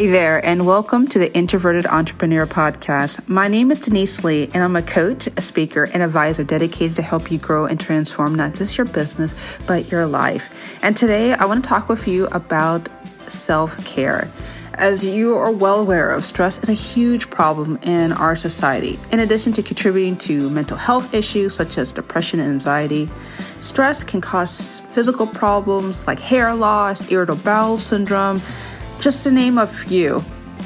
Hey 0.00 0.06
there, 0.06 0.42
and 0.42 0.66
welcome 0.66 1.06
to 1.08 1.18
the 1.18 1.30
Introverted 1.34 1.84
Entrepreneur 1.84 2.46
Podcast. 2.46 3.28
My 3.28 3.48
name 3.48 3.70
is 3.70 3.78
Denise 3.78 4.24
Lee, 4.24 4.44
and 4.54 4.62
I'm 4.64 4.74
a 4.74 4.80
coach, 4.80 5.28
a 5.36 5.42
speaker, 5.42 5.90
and 5.92 6.02
advisor 6.02 6.42
dedicated 6.42 6.96
to 6.96 7.02
help 7.02 7.30
you 7.30 7.36
grow 7.36 7.66
and 7.66 7.78
transform 7.78 8.34
not 8.34 8.54
just 8.54 8.78
your 8.78 8.86
business, 8.86 9.34
but 9.66 9.92
your 9.92 10.06
life. 10.06 10.78
And 10.82 10.96
today 10.96 11.34
I 11.34 11.44
want 11.44 11.62
to 11.62 11.68
talk 11.68 11.90
with 11.90 12.08
you 12.08 12.28
about 12.28 12.88
self 13.28 13.84
care. 13.84 14.30
As 14.72 15.04
you 15.04 15.36
are 15.36 15.52
well 15.52 15.80
aware 15.80 16.10
of, 16.12 16.24
stress 16.24 16.56
is 16.60 16.70
a 16.70 16.72
huge 16.72 17.28
problem 17.28 17.76
in 17.82 18.12
our 18.12 18.36
society. 18.36 18.98
In 19.12 19.20
addition 19.20 19.52
to 19.52 19.62
contributing 19.62 20.16
to 20.20 20.48
mental 20.48 20.78
health 20.78 21.12
issues 21.12 21.54
such 21.54 21.76
as 21.76 21.92
depression 21.92 22.40
and 22.40 22.50
anxiety, 22.50 23.10
stress 23.60 24.02
can 24.02 24.22
cause 24.22 24.80
physical 24.92 25.26
problems 25.26 26.06
like 26.06 26.18
hair 26.18 26.54
loss, 26.54 27.10
irritable 27.10 27.42
bowel 27.42 27.78
syndrome, 27.78 28.40
just 29.00 29.24
to 29.24 29.30
name 29.30 29.56
a 29.56 29.66
few. 29.66 30.22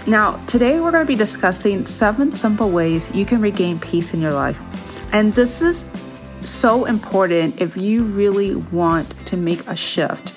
Now, 0.09 0.45
today 0.47 0.81
we're 0.81 0.91
going 0.91 1.07
to 1.07 1.09
be 1.09 1.15
discussing 1.15 1.87
seven 1.87 2.35
simple 2.35 2.69
ways 2.69 3.09
you 3.15 3.25
can 3.25 3.41
regain 3.41 3.79
peace 3.79 4.13
in 4.13 4.21
your 4.21 4.35
life. 4.35 4.59
And 5.13 5.33
this 5.35 5.63
is 5.63 5.87
so 6.41 6.85
important 6.85 7.61
if 7.61 7.77
you 7.77 8.03
really 8.03 8.57
want 8.57 9.09
to 9.29 9.37
make 9.37 9.65
a 9.69 9.77
shift 9.77 10.35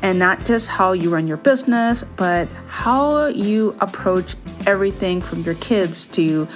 and 0.00 0.18
not 0.18 0.46
just 0.46 0.70
how 0.70 0.92
you 0.92 1.10
run 1.10 1.28
your 1.28 1.36
business, 1.36 2.02
but 2.16 2.48
how 2.66 3.26
you 3.26 3.76
approach 3.80 4.36
everything 4.66 5.20
from 5.20 5.42
your 5.42 5.54
kids 5.56 6.06
to 6.06 6.48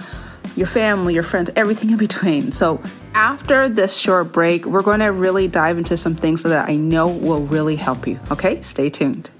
your 0.57 0.67
family, 0.67 1.13
your 1.13 1.23
friends, 1.23 1.51
everything 1.55 1.91
in 1.91 1.99
between. 1.99 2.51
So, 2.51 2.83
after 3.15 3.69
this 3.69 3.97
short 3.97 4.33
break, 4.33 4.65
we're 4.65 4.83
going 4.83 5.01
to 5.01 5.13
really 5.13 5.49
dive 5.49 5.77
into 5.77 5.97
some 5.97 6.15
things 6.15 6.43
that 6.45 6.69
I 6.69 6.77
know 6.77 7.09
will 7.09 7.45
really 7.47 7.77
help 7.77 8.07
you. 8.07 8.19
Okay, 8.31 8.61
stay 8.63 8.89
tuned. 8.89 9.31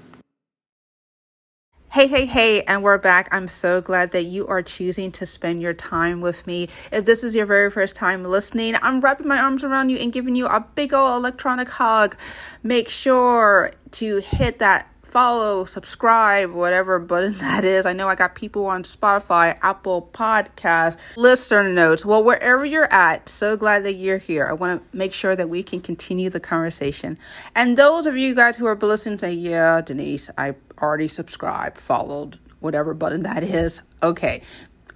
Hey, 1.91 2.05
hey, 2.05 2.27
hey, 2.27 2.61
and 2.61 2.83
we're 2.83 2.99
back. 2.99 3.27
I'm 3.31 3.47
so 3.47 3.81
glad 3.81 4.11
that 4.11 4.25
you 4.25 4.45
are 4.45 4.61
choosing 4.61 5.11
to 5.13 5.25
spend 5.25 5.59
your 5.59 5.73
time 5.73 6.21
with 6.21 6.45
me. 6.45 6.67
If 6.91 7.05
this 7.05 7.23
is 7.23 7.35
your 7.35 7.47
very 7.47 7.71
first 7.71 7.95
time 7.95 8.23
listening, 8.23 8.75
I'm 8.83 9.01
wrapping 9.01 9.27
my 9.27 9.39
arms 9.39 9.63
around 9.63 9.89
you 9.89 9.97
and 9.97 10.13
giving 10.13 10.35
you 10.35 10.45
a 10.45 10.59
big 10.75 10.93
old 10.93 11.17
electronic 11.17 11.67
hug. 11.67 12.15
Make 12.61 12.89
sure 12.89 13.71
to 13.93 14.17
hit 14.19 14.59
that 14.59 14.87
follow, 15.09 15.65
subscribe, 15.65 16.51
whatever 16.51 16.99
button 16.99 17.33
that 17.39 17.63
is. 17.63 17.85
I 17.85 17.93
know 17.93 18.07
I 18.07 18.15
got 18.15 18.35
people 18.35 18.65
on 18.65 18.83
Spotify, 18.83 19.57
Apple 19.61 20.09
Podcast, 20.13 20.97
Listen 21.17 21.73
Notes. 21.73 22.05
Well, 22.05 22.23
wherever 22.23 22.65
you're 22.65 22.91
at, 22.91 23.27
so 23.27 23.57
glad 23.57 23.83
that 23.85 23.93
you're 23.93 24.17
here. 24.17 24.47
I 24.47 24.53
want 24.53 24.81
to 24.81 24.97
make 24.97 25.13
sure 25.13 25.35
that 25.35 25.49
we 25.49 25.63
can 25.63 25.81
continue 25.81 26.29
the 26.29 26.39
conversation. 26.39 27.17
And 27.55 27.77
those 27.77 28.05
of 28.05 28.15
you 28.15 28.35
guys 28.35 28.55
who 28.55 28.65
are 28.65 28.75
listening 28.75 29.19
say, 29.19 29.33
yeah, 29.33 29.81
Denise, 29.81 30.29
I 30.37 30.55
already 30.81 31.07
subscribed, 31.07 31.77
followed, 31.77 32.39
whatever 32.59 32.93
button 32.93 33.23
that 33.23 33.43
is. 33.43 33.81
Okay. 34.03 34.41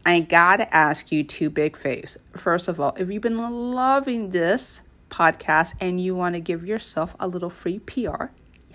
I 0.05 0.19
gotta 0.19 0.73
ask 0.75 1.13
you 1.13 1.23
two 1.23 1.49
big 1.49 1.77
favors. 1.77 2.17
First 2.35 2.67
of 2.67 2.79
all, 2.79 2.93
if 2.97 3.09
you've 3.09 3.21
been 3.21 3.37
loving 3.37 4.31
this 4.31 4.81
podcast 5.09 5.75
and 5.79 5.99
you 5.99 6.13
want 6.13 6.35
to 6.35 6.41
give 6.41 6.65
yourself 6.65 7.15
a 7.21 7.27
little 7.27 7.49
free 7.49 7.79
PR, 7.79 8.25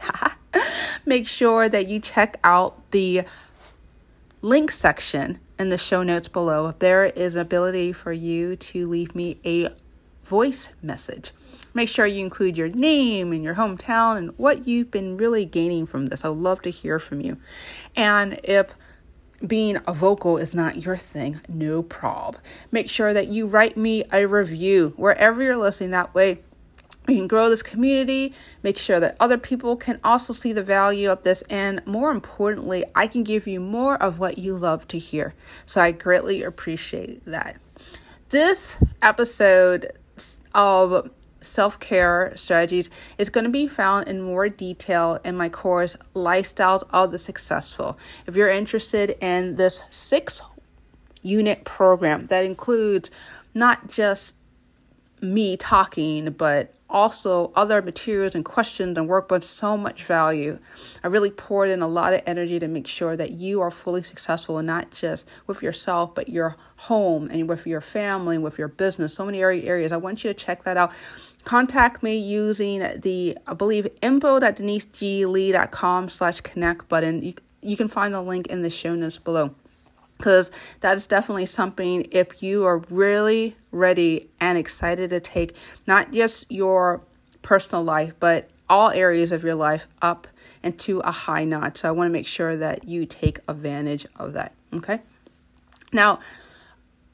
make 1.09 1.27
sure 1.27 1.69
that 1.69 1.89
you 1.89 1.99
check 1.99 2.39
out 2.45 2.91
the 2.91 3.23
link 4.43 4.71
section 4.71 5.39
in 5.59 5.71
the 5.71 5.79
show 5.79 6.03
notes 6.03 6.29
below. 6.29 6.75
There 6.79 7.07
is 7.07 7.35
an 7.35 7.41
ability 7.41 7.93
for 7.93 8.13
you 8.13 8.55
to 8.57 8.87
leave 8.87 9.15
me 9.15 9.39
a 9.45 9.71
voice 10.23 10.73
message. 10.83 11.33
Make 11.75 11.89
sure 11.89 12.07
you 12.07 12.25
include 12.25 12.57
your 12.57 12.69
name 12.69 13.33
and 13.33 13.43
your 13.43 13.55
hometown 13.55 14.17
and 14.17 14.39
what 14.39 14.69
you've 14.69 14.91
been 14.91 15.17
really 15.17 15.45
gaining 15.45 15.87
from 15.87 16.07
this. 16.07 16.25
I 16.25 16.29
would 16.29 16.39
love 16.39 16.63
to 16.63 16.71
hear 16.71 16.99
from 16.99 17.21
you. 17.21 17.39
And 17.97 18.39
if 18.45 18.75
being 19.47 19.79
a 19.87 19.93
vocal 19.93 20.37
is 20.37 20.55
not 20.55 20.85
your 20.85 20.97
thing, 20.97 21.41
no 21.49 21.83
prob. 21.83 22.37
Make 22.73 22.89
sure 22.89 23.13
that 23.13 23.29
you 23.29 23.47
write 23.47 23.77
me 23.77 24.05
a 24.13 24.27
review 24.27 24.93
wherever 24.97 25.43
you're 25.43 25.57
listening. 25.57 25.91
That 25.93 26.15
way, 26.15 26.41
we 27.09 27.17
can 27.17 27.27
grow 27.27 27.49
this 27.49 27.63
community, 27.63 28.35
make 28.63 28.77
sure 28.77 29.01
that 29.01 29.17
other 29.19 29.39
people 29.39 29.75
can 29.77 29.99
also 30.05 30.33
see 30.33 30.53
the 30.53 30.63
value 30.63 31.11
of 31.11 31.23
this, 31.23 31.43
and 31.51 31.85
more 31.87 32.11
importantly, 32.11 32.85
I 32.95 33.07
can 33.07 33.25
give 33.25 33.47
you 33.47 33.61
more 33.61 34.01
of 34.01 34.19
what 34.19 34.39
you 34.39 34.55
love 34.55 34.87
to 34.89 34.99
hear. 34.99 35.35
So 35.67 35.81
I 35.81 35.91
greatly 35.91 36.43
appreciate 36.43 37.25
that. 37.25 37.57
This 38.29 38.77
episode 39.01 39.91
of 40.55 41.11
self 41.41 41.81
care 41.81 42.33
strategies 42.37 42.91
is 43.17 43.31
going 43.31 43.45
to 43.45 43.51
be 43.51 43.67
found 43.67 44.07
in 44.07 44.21
more 44.21 44.51
detail 44.51 45.19
in 45.25 45.35
my 45.35 45.49
course, 45.49 45.97
Lifestyles 46.15 46.83
of 46.91 47.11
the 47.11 47.19
Successful. 47.19 47.99
If 48.27 48.37
you're 48.37 48.51
interested 48.51 49.17
in 49.23 49.57
this 49.57 49.83
six 49.91 50.43
unit 51.23 51.65
program 51.65 52.27
that 52.27 52.45
includes 52.45 53.11
not 53.55 53.89
just 53.89 54.35
me 55.23 55.57
talking, 55.57 56.31
but 56.31 56.75
also 56.91 57.53
other 57.55 57.83
materials 57.83 58.35
and 58.35 58.45
questions 58.45 58.97
and 58.97 59.09
workbooks, 59.09 59.45
so 59.45 59.77
much 59.77 60.05
value. 60.05 60.59
I 61.05 61.09
really 61.09 61.31
poured 61.31 61.71
in 61.71 61.83
a 61.83 61.89
lot 61.89 62.15
of 62.15 62.23
energy 62.27 62.59
to 62.59 62.69
make 62.69 62.87
sure 62.87 63.17
that 63.17 63.33
you 63.33 63.61
are 63.61 63.71
fully 63.71 64.03
successful 64.03 64.59
and 64.59 64.67
not 64.67 64.91
just 64.91 65.29
with 65.47 65.63
yourself, 65.63 66.15
but 66.15 66.29
your 66.29 66.57
home 66.77 67.29
and 67.31 67.49
with 67.49 67.67
your 67.67 67.81
family 67.81 68.39
with 68.39 68.59
your 68.59 68.69
business. 68.69 69.15
So 69.15 69.27
many 69.27 69.43
areas. 69.43 69.93
I 69.93 69.97
want 69.97 70.25
you 70.25 70.33
to 70.33 70.35
check 70.35 70.65
that 70.65 70.77
out. 70.77 70.93
Contact 71.45 72.03
me 72.03 72.17
using 72.17 72.81
the, 73.01 73.39
I 73.47 73.55
believe, 73.55 73.87
info.deniseglee.com 74.03 76.09
slash 76.09 76.41
connect 76.41 76.89
button. 76.89 77.23
You, 77.23 77.35
you 77.63 77.77
can 77.77 77.89
find 77.89 78.15
the 78.15 78.23
link 78.23 78.49
in 78.49 78.63
the 78.63 78.71
show 78.71 78.95
notes 78.95 79.19
below 79.19 79.55
because 80.19 80.51
that 80.81 80.97
is 80.97 81.07
definitely 81.07 81.47
something 81.47 82.07
if 82.11 82.43
you 82.43 82.67
are 82.67 82.79
really 82.91 83.57
ready 83.71 84.29
and 84.41 84.59
excited 84.59 85.11
to 85.11 85.21
take 85.21 85.57
not 85.87 86.13
just 86.13 86.51
your 86.51 87.01
personal 87.43 87.83
life 87.83 88.13
but 88.21 88.51
all 88.69 88.91
areas 88.91 89.33
of 89.33 89.43
your 89.43 89.55
life 89.55 89.87
up 90.03 90.29
into 90.63 90.99
a 91.01 91.11
high 91.11 91.45
notch. 91.45 91.79
So 91.79 91.89
i 91.89 91.93
want 91.93 92.09
to 92.09 92.13
make 92.13 92.27
sure 92.27 92.57
that 92.57 92.85
you 92.85 93.07
take 93.07 93.39
advantage 93.49 94.07
of 94.17 94.35
that 94.35 94.53
okay? 94.75 95.01
Now 95.93 96.19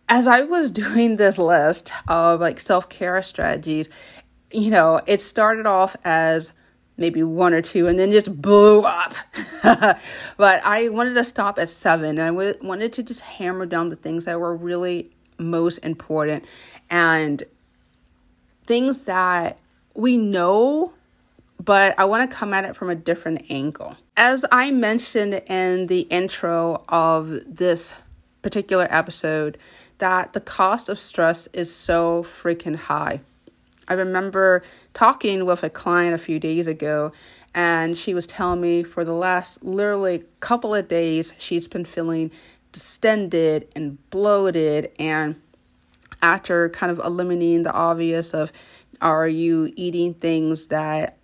as 0.08 0.26
i 0.26 0.40
was 0.42 0.70
doing 0.82 1.16
this 1.16 1.38
list 1.38 1.92
of 2.08 2.40
like 2.40 2.58
self-care 2.58 3.22
strategies 3.22 3.88
you 4.50 4.70
know 4.70 5.00
it 5.06 5.20
started 5.20 5.66
off 5.66 5.96
as 6.04 6.52
maybe 6.96 7.22
one 7.22 7.54
or 7.54 7.62
two, 7.62 7.86
and 7.86 7.98
then 7.98 8.10
just 8.10 8.40
blew 8.40 8.82
up. 8.82 9.14
but 9.62 10.64
I 10.64 10.88
wanted 10.90 11.14
to 11.14 11.24
stop 11.24 11.58
at 11.58 11.70
seven, 11.70 12.18
and 12.18 12.22
I 12.22 12.26
w- 12.26 12.54
wanted 12.62 12.92
to 12.94 13.02
just 13.02 13.22
hammer 13.22 13.66
down 13.66 13.88
the 13.88 13.96
things 13.96 14.24
that 14.26 14.38
were 14.38 14.54
really 14.54 15.10
most 15.38 15.78
important 15.78 16.44
and 16.90 17.42
things 18.66 19.02
that 19.02 19.60
we 19.94 20.16
know, 20.16 20.92
but 21.62 21.98
I 21.98 22.04
want 22.04 22.28
to 22.28 22.36
come 22.36 22.54
at 22.54 22.64
it 22.64 22.76
from 22.76 22.90
a 22.90 22.94
different 22.94 23.44
angle. 23.50 23.96
As 24.16 24.44
I 24.50 24.70
mentioned 24.70 25.34
in 25.46 25.86
the 25.86 26.00
intro 26.02 26.84
of 26.88 27.40
this 27.46 27.94
particular 28.42 28.86
episode, 28.90 29.58
that 29.98 30.32
the 30.32 30.40
cost 30.40 30.88
of 30.88 30.98
stress 30.98 31.48
is 31.52 31.74
so 31.74 32.22
freaking 32.22 32.76
high. 32.76 33.20
I 33.88 33.94
remember 33.94 34.62
talking 34.92 35.44
with 35.44 35.62
a 35.62 35.70
client 35.70 36.14
a 36.14 36.18
few 36.18 36.38
days 36.38 36.66
ago, 36.66 37.12
and 37.54 37.96
she 37.96 38.14
was 38.14 38.26
telling 38.26 38.60
me 38.60 38.82
for 38.82 39.04
the 39.04 39.12
last 39.12 39.62
literally 39.62 40.24
couple 40.40 40.74
of 40.74 40.88
days, 40.88 41.32
she's 41.38 41.68
been 41.68 41.84
feeling 41.84 42.30
distended 42.72 43.68
and 43.76 43.98
bloated. 44.10 44.90
And 44.98 45.40
after 46.22 46.68
kind 46.70 46.90
of 46.90 46.98
eliminating 46.98 47.62
the 47.62 47.72
obvious 47.72 48.32
of 48.32 48.52
are 49.00 49.28
you 49.28 49.72
eating 49.76 50.14
things 50.14 50.66
that 50.68 51.18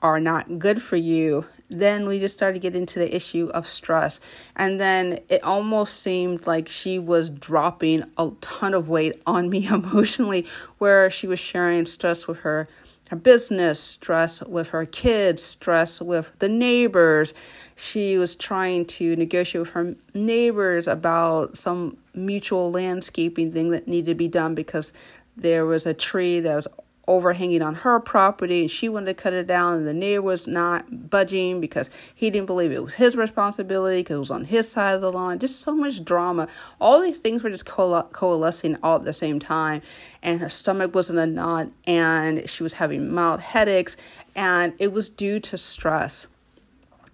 are 0.00 0.20
not 0.20 0.58
good 0.58 0.82
for 0.82 0.96
you, 0.96 1.46
then 1.68 2.06
we 2.06 2.18
just 2.18 2.36
started 2.36 2.62
getting 2.62 2.82
into 2.82 2.98
the 2.98 3.14
issue 3.14 3.50
of 3.52 3.66
stress. 3.66 4.20
And 4.56 4.80
then 4.80 5.20
it 5.28 5.42
almost 5.42 6.00
seemed 6.00 6.46
like 6.46 6.68
she 6.68 6.98
was 6.98 7.30
dropping 7.30 8.04
a 8.16 8.30
ton 8.40 8.74
of 8.74 8.88
weight 8.88 9.20
on 9.26 9.50
me 9.50 9.66
emotionally, 9.68 10.46
where 10.78 11.10
she 11.10 11.26
was 11.26 11.38
sharing 11.38 11.86
stress 11.86 12.26
with 12.26 12.38
her. 12.38 12.68
Her 13.10 13.16
business, 13.16 13.80
stress 13.80 14.42
with 14.42 14.68
her 14.68 14.84
kids, 14.84 15.42
stress 15.42 15.98
with 15.98 16.38
the 16.40 16.48
neighbors. 16.48 17.32
She 17.74 18.18
was 18.18 18.36
trying 18.36 18.84
to 18.86 19.16
negotiate 19.16 19.60
with 19.60 19.70
her 19.70 19.94
neighbors 20.12 20.86
about 20.86 21.56
some 21.56 21.96
mutual 22.14 22.70
landscaping 22.70 23.50
thing 23.50 23.70
that 23.70 23.88
needed 23.88 24.10
to 24.10 24.14
be 24.14 24.28
done 24.28 24.54
because 24.54 24.92
there 25.38 25.64
was 25.64 25.86
a 25.86 25.94
tree 25.94 26.40
that 26.40 26.54
was 26.54 26.68
overhanging 27.08 27.62
on 27.62 27.74
her 27.76 27.98
property 27.98 28.60
and 28.60 28.70
she 28.70 28.88
wanted 28.88 29.06
to 29.06 29.14
cut 29.14 29.32
it 29.32 29.46
down 29.46 29.78
and 29.78 29.86
the 29.86 29.94
neighbor 29.94 30.22
was 30.22 30.46
not 30.46 31.10
budging 31.10 31.60
because 31.60 31.88
he 32.14 32.30
didn't 32.30 32.46
believe 32.46 32.70
it 32.70 32.84
was 32.84 32.94
his 32.94 33.16
responsibility 33.16 34.00
because 34.00 34.16
it 34.16 34.20
was 34.20 34.30
on 34.30 34.44
his 34.44 34.70
side 34.70 34.92
of 34.92 35.00
the 35.00 35.10
lawn. 35.10 35.38
Just 35.38 35.60
so 35.60 35.74
much 35.74 36.04
drama. 36.04 36.46
All 36.80 37.00
these 37.00 37.18
things 37.18 37.42
were 37.42 37.50
just 37.50 37.64
coalescing 37.64 38.76
all 38.82 38.96
at 38.96 39.04
the 39.04 39.12
same 39.12 39.40
time 39.40 39.82
and 40.22 40.40
her 40.40 40.50
stomach 40.50 40.94
was 40.94 41.10
in 41.10 41.18
a 41.18 41.26
knot 41.26 41.68
and 41.86 42.48
she 42.48 42.62
was 42.62 42.74
having 42.74 43.10
mild 43.10 43.40
headaches 43.40 43.96
and 44.36 44.74
it 44.78 44.92
was 44.92 45.08
due 45.08 45.40
to 45.40 45.56
stress. 45.56 46.26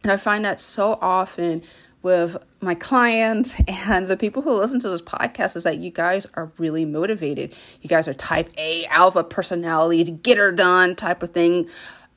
And 0.03 0.13
i 0.13 0.17
find 0.19 0.45
that 0.45 0.61
so 0.61 0.99
often 1.01 1.63
with 2.05 2.37
my 2.61 2.75
clients 2.75 3.55
and 3.67 4.07
the 4.07 4.17
people 4.17 4.43
who 4.43 4.53
listen 4.53 4.79
to 4.79 4.89
this 4.89 5.03
podcast 5.03 5.57
is 5.57 5.65
that 5.65 5.79
you 5.79 5.91
guys 5.91 6.27
are 6.35 6.53
really 6.59 6.85
motivated. 6.85 7.57
You 7.81 7.89
guys 7.89 8.07
are 8.07 8.15
type 8.15 8.51
A, 8.57 8.87
alpha 8.87 9.25
personality, 9.25 10.05
get 10.05 10.39
her 10.39 10.53
done 10.53 10.95
type 10.95 11.23
of 11.23 11.31
thing 11.31 11.69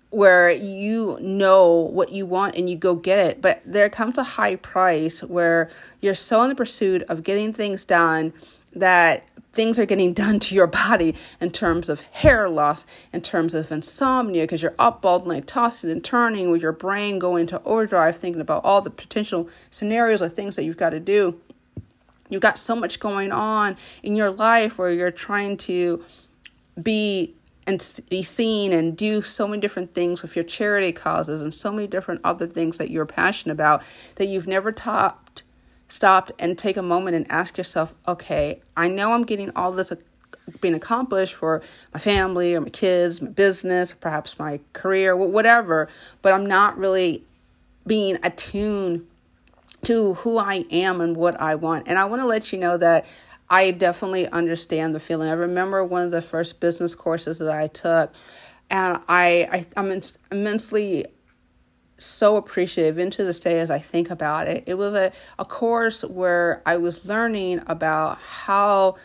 where 0.10 0.50
you 0.50 1.18
know 1.20 1.74
what 1.74 2.12
you 2.12 2.26
want 2.26 2.56
and 2.56 2.70
you 2.70 2.76
go 2.76 2.96
get 2.96 3.20
it. 3.20 3.42
But 3.42 3.62
there 3.66 3.90
comes 3.90 4.18
a 4.18 4.24
high 4.24 4.56
price 4.58 5.22
where 5.24 5.70
you're 6.02 6.16
so 6.16 6.42
in 6.44 6.50
the 6.50 6.56
pursuit 6.56 7.02
of 7.04 7.24
getting 7.24 7.52
things 7.52 7.84
done 7.84 8.34
that 8.74 9.26
things 9.58 9.78
are 9.78 9.86
getting 9.86 10.14
done 10.24 10.40
to 10.40 10.56
your 10.56 10.68
body 10.68 11.14
in 11.42 11.52
terms 11.52 11.90
of 11.90 12.02
hair 12.02 12.48
loss, 12.48 12.86
in 13.12 13.20
terms 13.20 13.54
of 13.54 13.70
insomnia, 13.70 14.44
because 14.44 14.62
you're 14.62 14.76
up 14.80 15.06
all 15.06 15.26
night 15.26 15.48
tossing 15.48 15.92
and 15.92 16.04
turning 16.04 16.50
with 16.50 16.62
your 16.62 16.72
brain 16.72 17.20
going 17.20 17.42
into 17.42 17.62
overdrive, 17.64 18.16
thinking 18.16 18.40
about 18.40 18.64
all 18.64 18.82
the 18.82 18.90
potential 18.90 19.50
scenarios 19.70 20.22
or 20.22 20.30
things 20.30 20.56
that 20.56 20.64
you've 20.64 20.78
got 20.78 20.92
to 20.92 21.00
do. 21.02 21.42
You've 22.30 22.42
got 22.42 22.58
so 22.58 22.76
much 22.76 23.00
going 23.00 23.32
on 23.32 23.76
in 24.04 24.16
your 24.16 24.30
life 24.30 24.78
where 24.78 24.92
you're 24.92 25.12
trying 25.12 25.58
to 25.58 26.04
be 26.82 27.34
and 27.66 28.02
be 28.10 28.24
seen 28.24 28.72
and 28.72 28.96
do 28.96 29.22
so 29.22 29.46
many 29.46 29.60
different 29.60 29.94
things 29.94 30.22
with 30.22 30.38
your 30.38 30.46
charity 30.46 30.94
causes 30.94 31.42
and 31.42 31.54
so 31.54 31.70
many 31.70 31.86
different 31.86 32.22
other 32.24 32.48
things 32.48 32.78
that 32.78 32.90
you're 32.90 33.06
passionate 33.06 33.52
about 33.52 33.84
that 34.16 34.28
you've 34.28 34.48
never 34.48 34.72
stopped 34.72 35.27
stopped 35.88 36.32
and 36.40 36.58
take 36.58 36.78
a 36.78 36.82
moment 36.82 37.16
and 37.16 37.30
ask 37.32 37.58
yourself 37.58 37.94
okay 38.08 38.60
i 38.76 38.88
know 38.88 39.14
i'm 39.14 39.24
getting 39.24 39.52
all 39.56 39.72
this 39.72 39.92
uh, 39.92 39.96
being 40.62 40.74
accomplished 40.74 41.36
for 41.36 41.62
my 41.94 42.00
family 42.00 42.56
or 42.56 42.62
my 42.62 42.70
kids 42.70 43.22
my 43.22 43.30
business 43.30 43.94
perhaps 43.94 44.38
my 44.40 44.60
career 44.74 45.16
whatever 45.16 45.88
but 46.22 46.34
i'm 46.34 46.46
not 46.46 46.78
really 46.78 47.24
being 47.86 48.18
attuned 48.24 49.06
to 49.84 50.16
who 50.16 50.38
i 50.38 50.66
am 50.72 51.00
and 51.00 51.16
what 51.16 51.40
i 51.40 51.56
want 51.56 51.88
and 51.88 51.98
i 51.98 52.06
want 52.06 52.22
to 52.22 52.26
let 52.26 52.52
you 52.52 52.60
know 52.60 52.78
that 52.78 53.06
I 53.50 53.72
definitely 53.72 54.28
understand 54.28 54.94
the 54.94 55.00
feeling. 55.00 55.30
I 55.30 55.34
remember 55.34 55.84
one 55.84 56.04
of 56.04 56.12
the 56.12 56.22
first 56.22 56.60
business 56.60 56.96
courses 56.96 57.40
that 57.40 57.50
I 57.50 57.68
took, 57.68 58.12
and 58.70 59.00
I, 59.08 59.48
I 59.52 59.66
I'm 59.78 60.02
immensely 60.32 61.06
so 61.98 62.36
appreciative 62.36 62.98
into 63.00 63.24
this 63.24 63.40
day 63.40 63.60
as 63.60 63.72
I 63.72 63.80
think 63.80 64.10
about 64.10 64.48
it. 64.48 64.64
It 64.68 64.76
was 64.76 64.94
a, 64.94 65.12
a 65.40 65.46
course 65.46 66.04
where 66.04 66.62
I 66.66 66.78
was 66.78 67.06
learning 67.06 67.62
about 67.68 68.20
how 68.20 68.98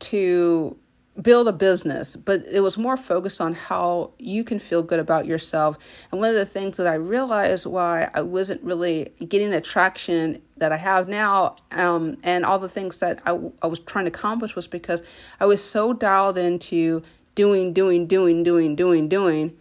to 0.00 0.76
build 1.20 1.46
a 1.46 1.52
business, 1.52 2.16
but 2.16 2.42
it 2.50 2.60
was 2.60 2.78
more 2.78 2.96
focused 2.96 3.40
on 3.40 3.52
how 3.52 4.12
you 4.18 4.44
can 4.44 4.58
feel 4.58 4.82
good 4.82 4.98
about 4.98 5.26
yourself. 5.26 5.78
And 6.10 6.20
one 6.20 6.30
of 6.30 6.34
the 6.34 6.46
things 6.46 6.78
that 6.78 6.86
I 6.86 6.94
realized 6.94 7.66
why 7.66 8.10
I 8.14 8.22
wasn't 8.22 8.62
really 8.62 9.12
getting 9.28 9.50
the 9.50 9.60
traction 9.60 10.40
that 10.56 10.72
I 10.72 10.78
have 10.78 11.08
now, 11.08 11.56
um, 11.70 12.16
and 12.22 12.44
all 12.44 12.58
the 12.58 12.68
things 12.68 12.98
that 13.00 13.20
I, 13.26 13.38
I 13.60 13.66
was 13.66 13.78
trying 13.80 14.06
to 14.06 14.10
accomplish 14.10 14.56
was 14.56 14.66
because 14.66 15.02
I 15.38 15.46
was 15.46 15.62
so 15.62 15.92
dialed 15.92 16.38
into 16.38 17.02
doing, 17.34 17.72
doing, 17.72 18.06
doing, 18.06 18.42
doing, 18.42 18.74
doing, 18.74 19.08
doing. 19.08 19.56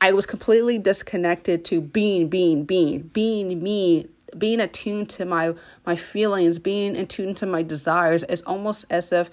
I 0.00 0.12
was 0.12 0.26
completely 0.26 0.78
disconnected 0.78 1.64
to 1.66 1.80
being, 1.80 2.28
being, 2.28 2.64
being, 2.64 3.02
being 3.12 3.62
me, 3.62 4.08
being 4.38 4.60
attuned 4.60 5.10
to 5.10 5.24
my 5.24 5.54
my 5.84 5.96
feelings, 5.96 6.58
being 6.58 6.96
attuned 6.96 7.36
to 7.38 7.46
my 7.46 7.62
desires. 7.62 8.24
It's 8.28 8.42
almost 8.42 8.86
as 8.88 9.12
if 9.12 9.30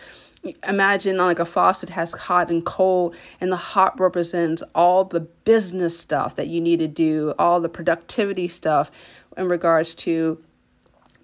imagine 0.67 1.17
like 1.17 1.39
a 1.39 1.45
faucet 1.45 1.89
has 1.89 2.11
hot 2.13 2.49
and 2.49 2.65
cold 2.65 3.15
and 3.41 3.51
the 3.51 3.57
hot 3.57 3.99
represents 3.99 4.63
all 4.75 5.03
the 5.03 5.19
business 5.19 5.99
stuff 5.99 6.35
that 6.35 6.47
you 6.47 6.61
need 6.61 6.79
to 6.79 6.87
do 6.87 7.33
all 7.39 7.59
the 7.59 7.69
productivity 7.69 8.47
stuff 8.47 8.91
in 9.35 9.47
regards 9.47 9.95
to 9.95 10.41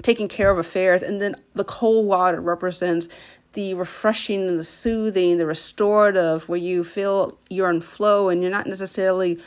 taking 0.02 0.28
care 0.28 0.50
of 0.50 0.58
affairs 0.58 1.02
and 1.02 1.22
then 1.22 1.36
the 1.54 1.64
cold 1.64 2.06
water 2.06 2.42
represents 2.42 3.08
the 3.54 3.74
refreshing 3.74 4.48
and 4.48 4.60
the 4.60 4.64
soothing 4.64 5.38
the 5.38 5.46
restorative 5.46 6.50
where 6.50 6.60
you 6.60 6.84
feel 6.84 7.38
you're 7.50 7.70
in 7.70 7.82
flow 7.82 8.30
and 8.30 8.42
you're 8.42 8.52
not 8.52 8.68
necessarily 8.68 9.40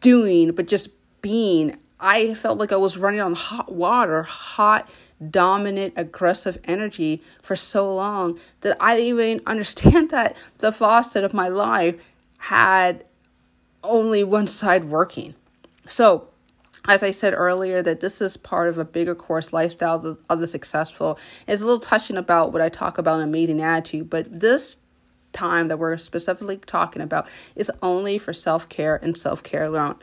doing 0.00 0.52
but 0.52 0.66
just 0.66 0.88
being 1.20 1.76
i 2.00 2.34
felt 2.34 2.58
like 2.58 2.72
i 2.72 2.76
was 2.76 2.96
running 2.96 3.20
on 3.20 3.34
hot 3.34 3.72
water 3.72 4.22
hot 4.22 4.88
dominant, 5.30 5.94
aggressive 5.96 6.58
energy 6.64 7.22
for 7.42 7.56
so 7.56 7.92
long 7.94 8.38
that 8.62 8.76
I 8.80 8.96
didn't 8.96 9.08
even 9.08 9.40
understand 9.46 10.10
that 10.10 10.36
the 10.58 10.72
faucet 10.72 11.24
of 11.24 11.34
my 11.34 11.48
life 11.48 12.02
had 12.38 13.04
only 13.84 14.24
one 14.24 14.46
side 14.46 14.84
working. 14.84 15.34
So, 15.86 16.28
as 16.86 17.02
I 17.02 17.10
said 17.10 17.34
earlier, 17.34 17.82
that 17.82 18.00
this 18.00 18.20
is 18.20 18.36
part 18.36 18.68
of 18.68 18.78
a 18.78 18.84
bigger 18.84 19.14
course, 19.14 19.52
lifestyle 19.52 20.18
of 20.28 20.40
the 20.40 20.46
successful. 20.46 21.18
It's 21.46 21.62
a 21.62 21.64
little 21.64 21.80
touching 21.80 22.16
about 22.16 22.52
what 22.52 22.60
I 22.62 22.68
talk 22.68 22.98
about 22.98 23.20
an 23.20 23.28
amazing 23.28 23.60
attitude, 23.60 24.10
but 24.10 24.40
this 24.40 24.78
time 25.32 25.68
that 25.68 25.78
we're 25.78 25.96
specifically 25.96 26.58
talking 26.58 27.00
about 27.00 27.26
is 27.56 27.70
only 27.82 28.18
for 28.18 28.32
self 28.32 28.68
care 28.68 28.96
and 28.96 29.16
self 29.16 29.42
care 29.42 29.64
alone. 29.64 29.96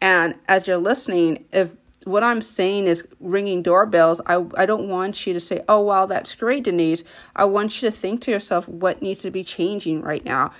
And 0.00 0.36
as 0.48 0.66
you're 0.66 0.78
listening, 0.78 1.44
if 1.52 1.76
what 2.04 2.22
I'm 2.22 2.40
saying 2.40 2.86
is 2.86 3.06
ringing 3.20 3.62
doorbells. 3.62 4.20
I, 4.26 4.44
I 4.56 4.66
don't 4.66 4.88
want 4.88 5.26
you 5.26 5.32
to 5.34 5.40
say, 5.40 5.62
oh, 5.68 5.80
wow, 5.80 6.06
that's 6.06 6.34
great, 6.34 6.64
Denise. 6.64 7.04
I 7.36 7.44
want 7.44 7.82
you 7.82 7.90
to 7.90 7.96
think 7.96 8.22
to 8.22 8.30
yourself 8.30 8.68
what 8.68 9.02
needs 9.02 9.20
to 9.20 9.30
be 9.30 9.44
changing 9.44 10.00
right 10.00 10.24
now. 10.24 10.50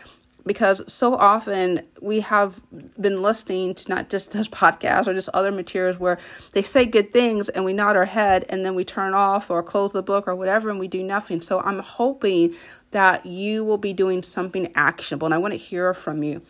Because 0.47 0.83
so 0.93 1.15
often 1.15 1.83
we 2.01 2.21
have 2.21 2.61
been 3.01 3.21
listening 3.23 3.75
to 3.75 3.89
not 3.89 4.09
just 4.09 4.33
this 4.33 4.49
podcast 4.63 5.07
or 5.07 5.15
just 5.15 5.29
other 5.31 5.53
materials 5.53 5.99
where 5.99 6.19
they 6.53 6.63
say 6.63 6.87
good 6.87 7.13
things 7.13 7.49
and 7.49 7.65
we 7.65 7.73
nod 7.73 7.97
our 7.97 8.07
head 8.07 8.45
and 8.49 8.65
then 8.65 8.75
we 8.75 8.85
turn 8.85 9.15
off 9.15 9.51
or 9.51 9.63
close 9.63 9.93
the 9.93 10.03
book 10.03 10.27
or 10.27 10.35
whatever 10.35 10.71
and 10.71 10.79
we 10.79 10.89
do 10.89 11.03
nothing. 11.03 11.41
So 11.41 11.61
I'm 11.61 11.81
hoping 11.81 12.55
that 12.91 13.27
you 13.27 13.65
will 13.65 13.79
be 13.79 13.93
doing 13.93 14.23
something 14.23 14.73
actionable 14.75 15.27
and 15.27 15.35
I 15.35 15.39
want 15.39 15.53
to 15.53 15.59
hear 15.59 15.95
from 15.95 16.23
you 16.23 16.43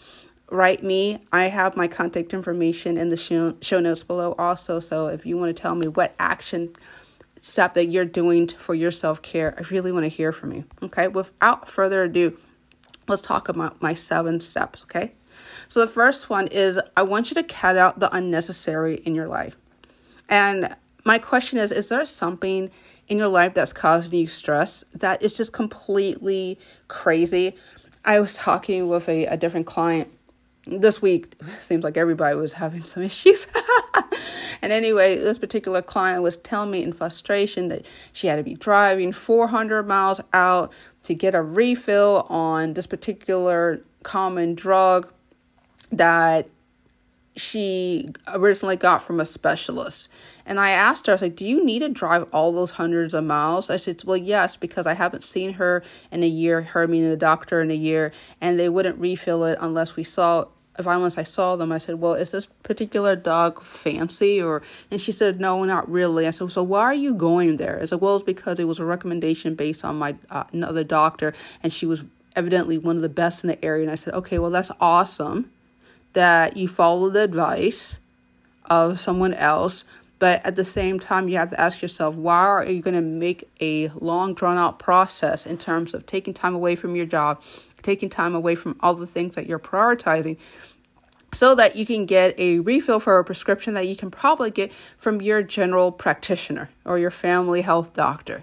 write 0.51 0.83
me. 0.83 1.19
I 1.33 1.45
have 1.45 1.77
my 1.77 1.89
contact 1.89 2.35
information 2.35 2.97
in 2.97 3.09
the 3.09 3.17
show, 3.17 3.55
show 3.61 3.81
notes 3.81 4.03
below 4.03 4.35
also. 4.39 4.81
So 4.81 5.07
if 5.07 5.25
you 5.25 5.39
want 5.39 5.57
to 5.57 5.61
tell 5.61 5.75
me 5.75 5.89
what 5.89 6.15
action 6.19 6.75
step 7.41 7.75
that 7.75 7.87
you're 7.87 8.05
doing 8.05 8.49
for 8.49 8.75
your 8.75 8.91
self 8.91 9.23
care, 9.23 9.55
I 9.57 9.63
really 9.71 9.93
want 9.93 10.05
to 10.05 10.09
hear 10.09 10.33
from 10.33 10.53
you. 10.53 10.65
Okay. 10.83 11.09
Without 11.09 11.69
further 11.69 12.03
ado, 12.03 12.37
let's 13.09 13.23
talk 13.23 13.49
about 13.49 13.81
my 13.83 13.95
seven 13.95 14.41
steps. 14.41 14.83
Okay. 14.85 15.13
So 15.69 15.81
the 15.81 15.87
first 15.87 16.29
one 16.29 16.49
is 16.49 16.81
I 16.97 17.03
want 17.03 17.31
you 17.31 17.35
to 17.37 17.43
cut 17.43 17.77
out 17.77 17.99
the 17.99 18.15
unnecessary 18.15 18.97
in 19.05 19.15
your 19.15 19.29
life. 19.29 19.57
And 20.29 20.77
my 21.05 21.19
question 21.19 21.59
is 21.59 21.73
Is 21.73 21.89
there 21.89 22.05
something 22.05 22.71
in 23.09 23.19
your 23.19 23.29
life 23.29 23.55
that's 23.55 23.73
causing 23.73 24.15
you 24.15 24.27
stress 24.27 24.85
that 24.95 25.23
is 25.23 25.35
just 25.35 25.53
completely 25.53 26.59
crazy? 26.89 27.57
I 28.05 28.21
was 28.21 28.35
talking 28.35 28.89
with 28.89 29.09
a, 29.09 29.27
a 29.27 29.37
different 29.37 29.67
client 29.67 30.11
this 30.67 31.01
week 31.01 31.35
seems 31.59 31.85
like 31.85 31.97
everybody 31.97 32.37
was 32.37 32.55
having 32.55 32.85
some 32.85 33.03
issues. 33.11 33.47
and 34.63 34.73
anyway, 34.73 35.17
this 35.17 35.39
particular 35.39 35.83
client 35.83 36.23
was 36.23 36.37
telling 36.39 36.71
me 36.71 36.83
in 36.83 36.93
frustration 36.93 37.69
that 37.69 37.87
she 38.13 38.27
had 38.27 38.37
to 38.37 38.43
be 38.43 38.55
driving 38.55 39.13
400 39.13 39.85
miles 39.85 40.21
out 40.33 40.73
to 41.05 41.15
get 41.15 41.35
a 41.35 41.43
refill 41.43 42.27
on 42.29 42.75
this 42.75 42.87
particular 42.87 43.81
common 44.03 44.55
drug 44.55 45.13
that 45.91 46.49
she 47.37 48.09
originally 48.29 48.77
got 48.77 49.03
from 49.03 49.21
a 49.21 49.25
specialist. 49.25 50.09
And 50.45 50.59
I 50.59 50.71
asked 50.71 51.07
her, 51.07 51.13
I 51.13 51.15
was 51.15 51.23
like, 51.23 51.37
Do 51.37 51.49
you 51.49 51.65
need 51.65 51.81
to 51.81 51.89
drive 51.89 52.29
all 52.33 52.53
those 52.53 52.73
hundreds 52.73 53.15
of 53.15 53.25
miles? 53.25 53.71
I 53.71 53.77
said, 53.77 54.03
Well, 54.05 54.17
yes, 54.17 54.57
because 54.57 54.87
I 54.87 54.95
haven't 54.95 55.25
seen 55.25 55.55
her 55.55 55.83
in 56.11 56.23
a 56.23 56.29
year, 56.29 56.63
her 56.63 56.89
meaning 56.89 57.11
the 57.11 57.17
doctor 57.17 57.61
in 57.61 57.71
a 57.71 57.75
year, 57.75 58.13
and 58.41 58.59
they 58.59 58.69
wouldn't 58.69 58.99
refill 58.99 59.45
it 59.45 59.59
unless 59.61 59.97
we 59.97 60.05
saw 60.05 60.47
if 60.79 60.87
unless 60.87 61.19
I 61.19 61.25
saw 61.25 61.57
them, 61.57 61.73
I 61.73 61.79
said, 61.79 62.01
Well, 62.01 62.15
is 62.15 62.33
this 62.33 62.47
particular 62.47 63.15
dog 63.15 63.63
fancy? 63.63 64.43
Or 64.43 64.63
and 64.91 65.01
she 65.01 65.13
said, 65.13 65.41
No, 65.41 65.65
not 65.65 65.89
really. 65.91 66.27
I 66.27 66.31
said, 66.31 66.51
So 66.51 66.63
why 66.63 66.83
are 66.83 66.95
you 66.95 67.15
going 67.15 67.59
there? 67.59 67.79
I 67.81 67.85
said, 67.85 68.01
Well, 68.01 68.17
it's 68.17 68.25
because 68.25 68.59
it 68.59 68.65
was 68.65 68.79
a 68.79 68.85
recommendation 68.85 69.55
based 69.55 69.85
on 69.85 69.99
my 69.99 70.17
uh, 70.31 70.45
another 70.53 70.83
doctor, 70.83 71.33
and 71.63 71.73
she 71.73 71.87
was 71.87 72.05
evidently 72.35 72.79
one 72.79 72.97
of 72.97 73.03
the 73.03 73.09
best 73.09 73.45
in 73.45 73.49
the 73.49 73.65
area. 73.65 73.83
And 73.83 73.93
I 73.93 73.97
said, 73.97 74.15
Okay, 74.15 74.39
well, 74.39 74.51
that's 74.51 74.71
awesome 74.81 75.51
that 76.13 76.57
you 76.57 76.69
follow 76.69 77.11
the 77.11 77.23
advice 77.23 77.99
of 78.67 78.99
someone 78.99 79.35
else. 79.35 79.85
But 80.19 80.45
at 80.45 80.55
the 80.55 80.65
same 80.65 81.01
time, 81.01 81.29
you 81.29 81.39
have 81.39 81.51
to 81.51 81.61
ask 81.61 81.81
yourself, 81.81 82.15
why 82.15 82.45
are 82.45 82.67
you 82.67 82.83
going 82.83 82.95
to 82.95 83.01
make 83.01 83.49
a 83.61 83.89
long, 83.89 84.35
drawn 84.35 84.59
out 84.59 84.79
process 84.79 85.47
in 85.47 85.57
terms 85.57 85.95
of 85.95 86.05
taking 86.05 86.35
time 86.35 86.55
away 86.55 86.77
from 86.77 86.95
your 86.95 87.07
job, 87.07 87.41
taking 87.83 88.11
time 88.11 88.35
away 88.35 88.55
from 88.55 88.77
all 88.81 88.95
the 88.95 89.07
things 89.07 89.35
that 89.35 89.47
you're 89.47 89.59
prioritizing 89.59 90.37
so 91.33 91.55
that 91.55 91.77
you 91.77 91.87
can 91.87 92.07
get 92.07 92.39
a 92.39 92.59
refill 92.59 93.01
for 93.01 93.19
a 93.19 93.25
prescription 93.25 93.75
that 93.75 93.87
you 93.87 93.97
can 93.97 94.11
probably 94.11 94.51
get 94.51 94.73
from 94.99 95.23
your 95.23 95.43
general 95.43 95.93
practitioner 95.93 96.69
or 96.85 96.99
your 96.99 97.11
family 97.11 97.63
health 97.63 97.93
doctor. 97.95 98.43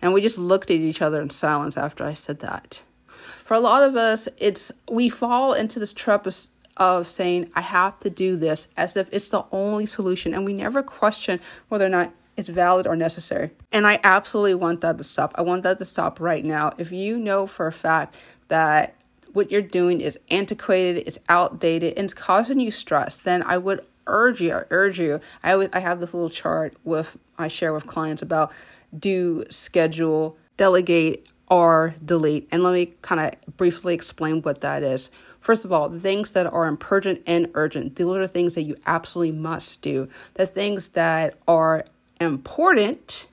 And 0.00 0.14
we 0.14 0.22
just 0.22 0.38
looked 0.38 0.70
at 0.70 0.76
each 0.76 1.02
other 1.02 1.20
in 1.20 1.30
silence 1.30 1.76
after 1.76 2.04
I 2.04 2.14
said 2.14 2.40
that. 2.40 2.82
For 3.08 3.54
a 3.54 3.60
lot 3.60 3.82
of 3.82 3.96
us, 3.96 4.28
it's 4.38 4.72
we 4.90 5.08
fall 5.08 5.52
into 5.52 5.78
this 5.78 5.92
trap 5.92 6.26
of 6.26 6.34
of 6.76 7.06
saying, 7.06 7.50
I 7.54 7.60
have 7.60 7.98
to 8.00 8.10
do 8.10 8.36
this 8.36 8.68
as 8.76 8.96
if 8.96 9.08
it's 9.12 9.28
the 9.28 9.44
only 9.52 9.86
solution. 9.86 10.34
And 10.34 10.44
we 10.44 10.52
never 10.52 10.82
question 10.82 11.40
whether 11.68 11.86
or 11.86 11.90
not 11.90 12.12
it's 12.36 12.48
valid 12.48 12.86
or 12.86 12.96
necessary. 12.96 13.50
And 13.70 13.86
I 13.86 14.00
absolutely 14.02 14.54
want 14.54 14.80
that 14.80 14.98
to 14.98 15.04
stop. 15.04 15.34
I 15.36 15.42
want 15.42 15.62
that 15.62 15.78
to 15.78 15.84
stop 15.84 16.20
right 16.20 16.44
now. 16.44 16.72
If 16.78 16.90
you 16.92 17.18
know 17.18 17.46
for 17.46 17.66
a 17.66 17.72
fact 17.72 18.18
that 18.48 18.94
what 19.32 19.50
you're 19.50 19.62
doing 19.62 20.00
is 20.00 20.18
antiquated, 20.30 21.04
it's 21.06 21.18
outdated, 21.28 21.96
and 21.96 22.04
it's 22.04 22.14
causing 22.14 22.58
you 22.58 22.70
stress, 22.70 23.18
then 23.18 23.42
I 23.42 23.58
would 23.58 23.84
urge 24.06 24.40
you, 24.40 24.54
I 24.54 24.64
urge 24.70 24.98
you. 24.98 25.20
I 25.42 25.56
would 25.56 25.70
I 25.72 25.80
have 25.80 26.00
this 26.00 26.12
little 26.14 26.30
chart 26.30 26.74
with 26.84 27.16
I 27.38 27.48
share 27.48 27.72
with 27.72 27.86
clients 27.86 28.22
about 28.22 28.52
do, 28.96 29.44
schedule, 29.50 30.36
delegate, 30.56 31.28
or 31.48 31.94
delete. 32.04 32.48
And 32.50 32.62
let 32.62 32.74
me 32.74 32.94
kind 33.02 33.20
of 33.20 33.56
briefly 33.56 33.94
explain 33.94 34.42
what 34.42 34.60
that 34.62 34.82
is. 34.82 35.10
First 35.40 35.64
of 35.64 35.72
all, 35.72 35.88
the 35.88 36.00
things 36.00 36.30
that 36.32 36.46
are 36.46 36.66
important 36.66 37.22
and 37.26 37.50
urgent, 37.54 37.96
those 37.96 38.16
are 38.16 38.26
things 38.26 38.54
that 38.54 38.62
you 38.62 38.76
absolutely 38.86 39.32
must 39.32 39.80
do. 39.82 40.08
The 40.34 40.46
things 40.46 40.88
that 40.88 41.34
are 41.48 41.84
important, 42.20 43.26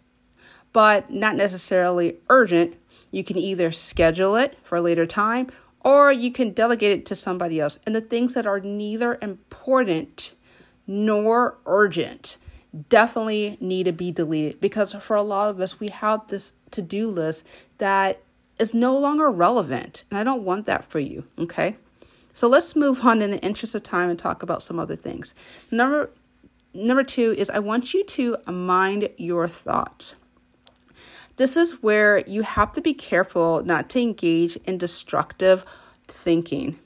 but 0.71 1.11
not 1.11 1.35
necessarily 1.35 2.15
urgent, 2.29 2.77
you 3.11 3.23
can 3.23 3.37
either 3.37 3.71
schedule 3.71 4.35
it 4.35 4.57
for 4.63 4.77
a 4.77 4.81
later 4.81 5.05
time 5.05 5.47
or 5.81 6.11
you 6.11 6.31
can 6.31 6.51
delegate 6.51 6.99
it 6.99 7.05
to 7.05 7.15
somebody 7.15 7.59
else. 7.59 7.79
And 7.85 7.95
the 7.95 8.01
things 8.01 8.33
that 8.33 8.45
are 8.45 8.59
neither 8.59 9.17
important 9.21 10.33
nor 10.85 11.57
urgent 11.65 12.37
definitely 12.89 13.57
need 13.59 13.85
to 13.85 13.91
be 13.91 14.11
deleted 14.11 14.59
because 14.59 14.93
for 14.93 15.15
a 15.15 15.23
lot 15.23 15.49
of 15.49 15.59
us, 15.59 15.79
we 15.79 15.87
have 15.89 16.27
this 16.27 16.53
to 16.71 16.81
do 16.81 17.09
list 17.09 17.45
that 17.77 18.19
is 18.59 18.73
no 18.73 18.97
longer 18.97 19.29
relevant. 19.29 20.03
And 20.09 20.19
I 20.19 20.23
don't 20.23 20.43
want 20.43 20.65
that 20.65 20.85
for 20.89 20.99
you, 20.99 21.25
okay? 21.37 21.77
So 22.37 22.47
let's 22.47 22.75
move 22.75 23.03
on 23.03 23.23
in 23.23 23.31
the 23.31 23.43
interest 23.43 23.73
of 23.73 23.81
time 23.81 24.11
and 24.11 24.19
talk 24.19 24.43
about 24.43 24.61
some 24.61 24.77
other 24.77 24.95
things. 24.95 25.33
Number 25.71 26.11
number 26.71 27.03
2 27.03 27.33
is 27.35 27.49
I 27.49 27.57
want 27.57 27.95
you 27.95 28.03
to 28.03 28.37
mind 28.47 29.09
your 29.17 29.47
thoughts. 29.47 30.13
This 31.37 31.57
is 31.57 31.81
where 31.81 32.19
you 32.27 32.43
have 32.43 32.71
to 32.73 32.81
be 32.81 32.93
careful 32.93 33.63
not 33.65 33.89
to 33.89 33.99
engage 33.99 34.55
in 34.67 34.77
destructive 34.77 35.65
thinking. 36.07 36.77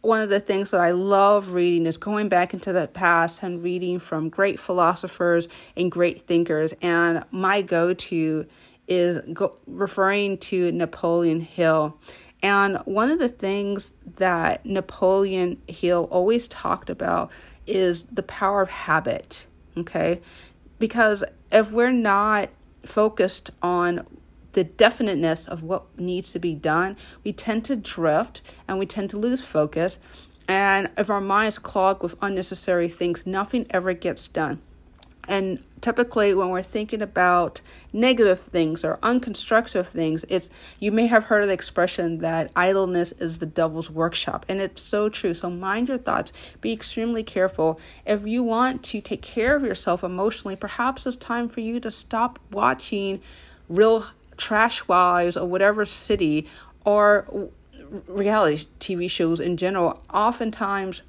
One 0.00 0.22
of 0.22 0.30
the 0.30 0.40
things 0.40 0.70
that 0.70 0.80
I 0.80 0.92
love 0.92 1.52
reading 1.52 1.84
is 1.84 1.98
going 1.98 2.30
back 2.30 2.54
into 2.54 2.72
the 2.72 2.88
past 2.88 3.42
and 3.42 3.62
reading 3.62 3.98
from 3.98 4.30
great 4.30 4.58
philosophers 4.58 5.46
and 5.76 5.92
great 5.92 6.22
thinkers. 6.22 6.72
And 6.80 7.26
my 7.30 7.60
go 7.60 7.92
to 7.92 8.46
is 8.88 9.18
go- 9.34 9.58
referring 9.66 10.38
to 10.38 10.72
Napoleon 10.72 11.42
Hill. 11.42 11.98
And 12.42 12.78
one 12.84 13.10
of 13.10 13.18
the 13.18 13.28
things 13.28 13.92
that 14.16 14.64
Napoleon 14.64 15.60
Hill 15.68 16.08
always 16.10 16.48
talked 16.48 16.88
about 16.88 17.30
is 17.66 18.04
the 18.04 18.22
power 18.22 18.62
of 18.62 18.70
habit. 18.70 19.46
Okay. 19.76 20.20
Because 20.78 21.22
if 21.52 21.70
we're 21.70 21.92
not 21.92 22.48
focused 22.84 23.50
on 23.62 24.06
the 24.52 24.64
definiteness 24.64 25.46
of 25.46 25.62
what 25.62 25.98
needs 25.98 26.32
to 26.32 26.38
be 26.38 26.54
done, 26.54 26.96
we 27.22 27.32
tend 27.32 27.64
to 27.66 27.76
drift 27.76 28.40
and 28.66 28.78
we 28.78 28.86
tend 28.86 29.10
to 29.10 29.18
lose 29.18 29.44
focus. 29.44 29.98
And 30.48 30.90
if 30.98 31.10
our 31.10 31.20
mind 31.20 31.48
is 31.48 31.58
clogged 31.58 32.02
with 32.02 32.16
unnecessary 32.20 32.88
things, 32.88 33.26
nothing 33.26 33.66
ever 33.70 33.92
gets 33.92 34.26
done. 34.26 34.60
And 35.30 35.62
typically, 35.80 36.34
when 36.34 36.48
we're 36.48 36.60
thinking 36.64 37.00
about 37.00 37.60
negative 37.92 38.40
things 38.40 38.84
or 38.84 38.98
unconstructive 39.00 39.86
things, 39.86 40.24
it's 40.28 40.50
you 40.80 40.90
may 40.90 41.06
have 41.06 41.26
heard 41.26 41.48
the 41.48 41.52
expression 41.52 42.18
that 42.18 42.50
idleness 42.56 43.12
is 43.12 43.38
the 43.38 43.46
devil's 43.46 43.88
workshop, 43.88 44.44
and 44.48 44.60
it's 44.60 44.82
so 44.82 45.08
true. 45.08 45.32
So 45.32 45.48
mind 45.48 45.86
your 45.88 45.98
thoughts. 45.98 46.32
Be 46.60 46.72
extremely 46.72 47.22
careful. 47.22 47.78
If 48.04 48.26
you 48.26 48.42
want 48.42 48.82
to 48.86 49.00
take 49.00 49.22
care 49.22 49.54
of 49.54 49.62
yourself 49.62 50.02
emotionally, 50.02 50.56
perhaps 50.56 51.06
it's 51.06 51.14
time 51.14 51.48
for 51.48 51.60
you 51.60 51.78
to 51.78 51.92
stop 51.92 52.40
watching 52.50 53.20
real 53.68 54.06
trash 54.36 54.88
wives 54.88 55.36
or 55.36 55.46
whatever 55.46 55.86
city 55.86 56.48
or 56.84 57.50
reality 58.08 58.66
TV 58.80 59.08
shows 59.08 59.38
in 59.38 59.56
general. 59.56 60.02
Oftentimes 60.12 61.02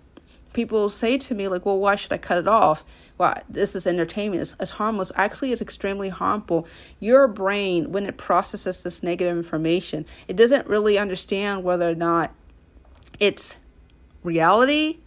people 0.53 0.89
say 0.89 1.17
to 1.17 1.33
me 1.33 1.47
like 1.47 1.65
well 1.65 1.79
why 1.79 1.95
should 1.95 2.11
i 2.11 2.17
cut 2.17 2.37
it 2.37 2.47
off? 2.47 2.83
Well 3.17 3.35
this 3.49 3.75
is 3.75 3.87
entertainment. 3.87 4.41
It's, 4.41 4.55
it's 4.59 4.71
harmless. 4.71 5.11
Actually 5.15 5.51
it's 5.51 5.61
extremely 5.61 6.09
harmful. 6.09 6.67
Your 6.99 7.27
brain 7.27 7.91
when 7.91 8.05
it 8.05 8.17
processes 8.17 8.83
this 8.83 9.03
negative 9.03 9.35
information 9.35 10.05
it 10.27 10.35
doesn't 10.35 10.67
really 10.67 10.97
understand 10.97 11.63
whether 11.63 11.89
or 11.89 11.95
not 11.95 12.33
it's 13.19 13.57
reality 14.23 14.99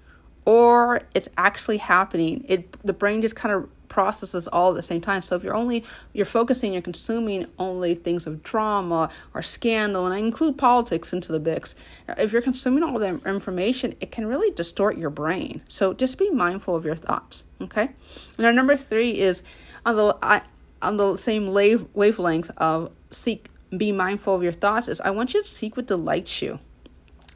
or 0.44 1.02
it's 1.14 1.28
actually 1.36 1.78
happening. 1.78 2.44
It 2.48 2.76
the 2.84 2.92
brain 2.92 3.22
just 3.22 3.36
kind 3.36 3.54
of 3.54 3.68
processes 3.94 4.48
all 4.48 4.70
at 4.70 4.74
the 4.74 4.82
same 4.82 5.00
time. 5.00 5.22
So 5.22 5.36
if 5.36 5.44
you're 5.44 5.54
only 5.54 5.84
you're 6.12 6.26
focusing, 6.26 6.72
you're 6.72 6.82
consuming 6.82 7.46
only 7.60 7.94
things 7.94 8.26
of 8.26 8.42
drama 8.42 9.08
or 9.32 9.40
scandal, 9.40 10.04
and 10.04 10.12
I 10.12 10.18
include 10.18 10.58
politics 10.58 11.12
into 11.12 11.30
the 11.30 11.38
mix. 11.38 11.76
If 12.08 12.32
you're 12.32 12.42
consuming 12.42 12.82
all 12.82 12.98
that 12.98 13.24
information, 13.24 13.94
it 14.00 14.10
can 14.10 14.26
really 14.26 14.50
distort 14.50 14.98
your 14.98 15.10
brain. 15.10 15.62
So 15.68 15.94
just 15.94 16.18
be 16.18 16.28
mindful 16.28 16.74
of 16.74 16.84
your 16.84 16.96
thoughts. 16.96 17.44
Okay. 17.62 17.90
And 18.36 18.44
our 18.44 18.52
number 18.52 18.76
three 18.76 19.18
is 19.18 19.42
on 19.86 19.94
the 19.94 20.42
on 20.82 20.96
the 20.96 21.16
same 21.16 21.52
wave, 21.52 21.86
wavelength 21.94 22.50
of 22.58 22.90
seek 23.12 23.48
be 23.76 23.92
mindful 23.92 24.34
of 24.34 24.42
your 24.42 24.52
thoughts 24.52 24.88
is 24.88 25.00
I 25.00 25.10
want 25.10 25.34
you 25.34 25.42
to 25.42 25.48
seek 25.48 25.76
what 25.76 25.86
delights 25.86 26.42
you. 26.42 26.58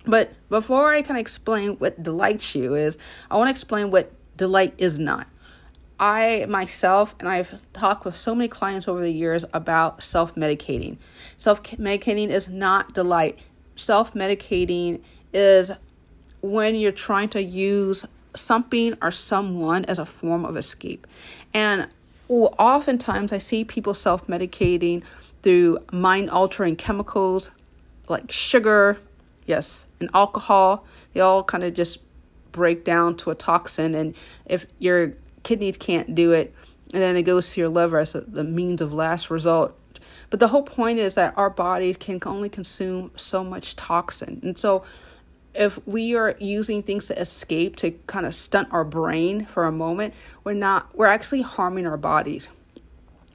But 0.06 0.32
before 0.48 0.92
I 0.92 1.02
can 1.02 1.16
explain 1.16 1.72
what 1.76 2.02
delights 2.02 2.54
you 2.54 2.74
is, 2.74 2.98
I 3.30 3.36
want 3.36 3.48
to 3.48 3.50
explain 3.50 3.90
what 3.90 4.12
delight 4.36 4.74
is 4.78 4.98
not. 4.98 5.26
I 6.00 6.46
myself, 6.48 7.14
and 7.18 7.28
I've 7.28 7.60
talked 7.72 8.04
with 8.04 8.16
so 8.16 8.34
many 8.34 8.48
clients 8.48 8.86
over 8.86 9.00
the 9.00 9.10
years 9.12 9.44
about 9.52 10.02
self 10.02 10.34
medicating. 10.34 10.98
Self 11.36 11.62
medicating 11.62 12.28
is 12.28 12.48
not 12.48 12.94
delight. 12.94 13.44
Self 13.74 14.14
medicating 14.14 15.00
is 15.32 15.72
when 16.40 16.74
you're 16.76 16.92
trying 16.92 17.28
to 17.30 17.42
use 17.42 18.06
something 18.34 18.96
or 19.02 19.10
someone 19.10 19.84
as 19.86 19.98
a 19.98 20.06
form 20.06 20.44
of 20.44 20.56
escape. 20.56 21.06
And 21.52 21.88
oftentimes 22.28 23.32
I 23.32 23.38
see 23.38 23.64
people 23.64 23.94
self 23.94 24.26
medicating 24.26 25.02
through 25.42 25.78
mind 25.92 26.30
altering 26.30 26.76
chemicals 26.76 27.50
like 28.08 28.30
sugar, 28.30 28.98
yes, 29.46 29.86
and 30.00 30.08
alcohol. 30.14 30.84
They 31.12 31.20
all 31.20 31.42
kind 31.42 31.64
of 31.64 31.74
just 31.74 31.98
break 32.52 32.84
down 32.84 33.16
to 33.16 33.30
a 33.30 33.34
toxin. 33.34 33.94
And 33.94 34.14
if 34.46 34.66
you're 34.78 35.14
kidneys 35.42 35.76
can't 35.76 36.14
do 36.14 36.32
it, 36.32 36.54
and 36.92 37.02
then 37.02 37.16
it 37.16 37.22
goes 37.22 37.52
to 37.52 37.60
your 37.60 37.68
liver 37.68 37.98
as 37.98 38.12
the 38.12 38.44
means 38.44 38.80
of 38.80 38.92
last 38.92 39.30
result. 39.30 39.78
But 40.30 40.40
the 40.40 40.48
whole 40.48 40.62
point 40.62 40.98
is 40.98 41.14
that 41.14 41.34
our 41.36 41.50
bodies 41.50 41.96
can 41.96 42.20
only 42.26 42.48
consume 42.48 43.10
so 43.16 43.42
much 43.42 43.76
toxin. 43.76 44.40
And 44.42 44.58
so 44.58 44.84
if 45.54 45.84
we 45.86 46.14
are 46.14 46.36
using 46.38 46.82
things 46.82 47.06
to 47.06 47.20
escape 47.20 47.76
to 47.76 47.92
kind 48.06 48.26
of 48.26 48.34
stunt 48.34 48.68
our 48.70 48.84
brain 48.84 49.46
for 49.46 49.64
a 49.64 49.72
moment, 49.72 50.14
we're 50.44 50.54
not 50.54 50.94
we're 50.94 51.06
actually 51.06 51.42
harming 51.42 51.86
our 51.86 51.96
bodies. 51.96 52.48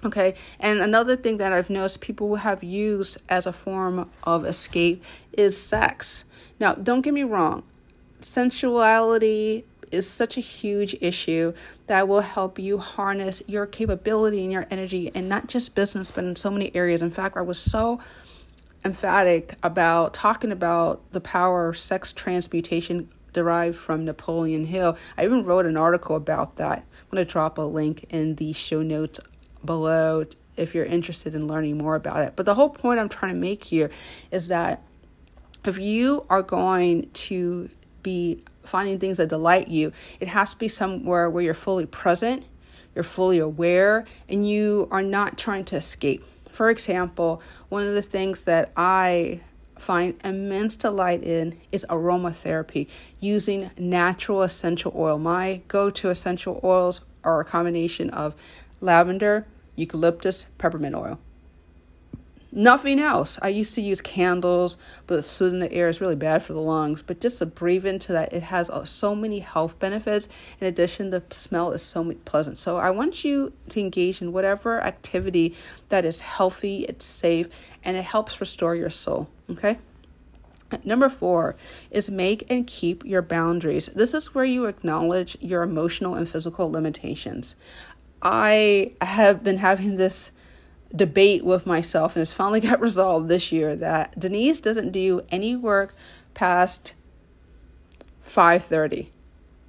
Okay, 0.06 0.34
and 0.60 0.82
another 0.82 1.16
thing 1.16 1.38
that 1.38 1.54
I've 1.54 1.70
noticed 1.70 2.02
people 2.02 2.36
have 2.36 2.62
used 2.62 3.18
as 3.30 3.48
a 3.48 3.54
form 3.54 4.10
of 4.24 4.46
escape 4.46 5.02
is 5.32 5.62
sex. 5.62 6.26
Now, 6.60 6.74
don't 6.76 7.02
get 7.02 7.14
me 7.14 7.24
wrong, 7.24 7.64
sensuality 8.20 9.64
is 9.94 10.10
such 10.10 10.38
a 10.38 10.42
huge 10.42 10.96
issue 11.02 11.54
that 11.88 12.08
will 12.08 12.22
help 12.22 12.58
you 12.60 12.78
harness 12.78 13.42
your 13.48 13.66
capability 13.66 14.44
and 14.44 14.52
your 14.52 14.66
energy 14.70 15.12
and 15.14 15.30
not 15.30 15.48
just 15.48 15.76
business 15.76 16.12
but 16.12 16.24
in 16.24 16.36
so 16.36 16.50
many 16.50 16.76
areas. 16.76 17.02
In 17.02 17.12
fact 17.12 17.38
i 17.38 17.42
was 17.42 17.60
so 17.60 18.00
emphatic 18.86 19.56
about 19.64 20.14
talking 20.14 20.52
about 20.52 21.02
the 21.12 21.22
power 21.22 21.70
of 21.70 21.78
sex 21.78 22.12
transmutation 22.12 23.10
derived 23.32 23.78
from 23.78 24.06
napoleon 24.06 24.66
hill. 24.66 24.98
I 25.18 25.26
even 25.26 25.44
wrote 25.44 25.66
an 25.66 25.78
article 25.78 26.16
about 26.16 26.58
that. 26.58 26.80
I'm 26.80 27.10
going 27.12 27.26
to 27.26 27.32
drop 27.32 27.58
a 27.58 27.62
link 27.62 28.06
in 28.10 28.36
the 28.36 28.54
show 28.54 28.82
notes 28.82 29.20
below 29.64 30.26
if 30.56 30.76
you're 30.76 30.86
interested 30.86 31.34
in 31.34 31.48
learning 31.48 31.78
more 31.78 31.96
about 31.96 32.20
it. 32.20 32.34
But 32.36 32.46
the 32.46 32.56
whole 32.56 32.70
point 32.70 33.00
i'm 33.00 33.10
trying 33.10 33.34
to 33.34 33.40
make 33.40 33.64
here 33.64 33.90
is 34.32 34.48
that 34.50 34.84
if 35.66 35.78
you 35.78 36.26
are 36.30 36.44
going 36.44 37.10
to 37.12 37.70
be 38.04 38.44
finding 38.64 39.00
things 39.00 39.18
that 39.18 39.30
delight 39.30 39.68
you. 39.68 39.92
It 40.20 40.30
has 40.30 40.52
to 40.52 40.58
be 40.58 40.68
somewhere 40.68 41.30
where 41.30 41.44
you're 41.44 41.54
fully 41.54 41.86
present, 41.86 42.46
you're 42.96 43.04
fully 43.04 43.40
aware, 43.40 44.06
and 44.30 44.48
you 44.48 44.88
are 44.92 45.02
not 45.02 45.38
trying 45.38 45.66
to 45.66 45.76
escape. 45.76 46.24
For 46.50 46.70
example, 46.70 47.42
one 47.70 47.88
of 47.88 47.94
the 47.94 48.02
things 48.02 48.44
that 48.44 48.72
I 48.78 49.42
find 49.78 50.20
immense 50.24 50.76
delight 50.76 51.24
in 51.24 51.58
is 51.72 51.86
aromatherapy 51.90 52.88
using 53.20 53.72
natural 53.78 54.44
essential 54.44 54.94
oil. 54.96 55.18
My 55.18 55.62
go 55.68 55.90
to 55.90 56.10
essential 56.10 56.60
oils 56.64 57.02
are 57.24 57.40
a 57.40 57.46
combination 57.46 58.10
of 58.12 58.36
lavender, 58.80 59.48
eucalyptus, 59.76 60.46
peppermint 60.58 60.96
oil. 60.96 61.20
Nothing 62.56 63.00
else. 63.00 63.40
I 63.42 63.48
used 63.48 63.74
to 63.74 63.82
use 63.82 64.00
candles, 64.00 64.78
but 65.08 65.16
the 65.16 65.24
soot 65.24 65.54
in 65.54 65.60
the 65.60 65.74
air 65.74 65.90
is 65.90 66.00
really 66.00 66.16
bad 66.16 66.44
for 66.44 66.54
the 66.54 66.62
lungs. 66.62 67.02
But 67.02 67.20
just 67.20 67.40
to 67.40 67.48
breathe 67.48 67.84
into 67.84 68.12
that, 68.12 68.32
it 68.32 68.44
has 68.44 68.70
uh, 68.70 68.86
so 68.86 69.16
many 69.16 69.40
health 69.40 69.80
benefits. 69.80 70.30
In 70.62 70.68
addition, 70.68 71.10
the 71.10 71.24
smell 71.32 71.72
is 71.72 71.82
so 71.82 72.14
pleasant. 72.26 72.60
So 72.60 72.78
I 72.78 72.92
want 72.92 73.24
you 73.24 73.54
to 73.70 73.80
engage 73.80 74.22
in 74.22 74.32
whatever 74.32 74.80
activity 74.84 75.56
that 75.90 76.06
is 76.06 76.22
healthy, 76.22 76.84
it's 76.84 77.06
safe, 77.06 77.48
and 77.84 77.98
it 77.98 78.04
helps 78.04 78.40
restore 78.40 78.76
your 78.76 78.92
soul. 78.92 79.30
Okay? 79.50 79.80
Number 80.84 81.10
four 81.10 81.56
is 81.90 82.08
make 82.08 82.46
and 82.52 82.68
keep 82.68 83.04
your 83.04 83.24
boundaries. 83.24 83.88
This 83.88 84.14
is 84.14 84.36
where 84.36 84.46
you 84.46 84.66
acknowledge 84.66 85.38
your 85.42 85.64
emotional 85.64 86.14
and 86.14 86.30
physical 86.30 86.72
limitations. 86.72 87.56
I 88.22 88.94
have 89.02 89.44
been 89.44 89.58
having 89.58 89.96
this 89.96 90.32
debate 90.96 91.44
with 91.44 91.66
myself, 91.66 92.16
and 92.16 92.22
it's 92.22 92.34
finally 92.34 92.60
got 92.70 92.80
resolved 92.80 93.28
this 93.28 93.52
year 93.52 93.76
that 93.76 94.20
Denise 94.20 94.62
doesn't 94.62 94.92
do 94.92 95.22
any 95.30 95.56
work 95.56 95.94
past 96.34 96.94
5:30. 98.26 99.08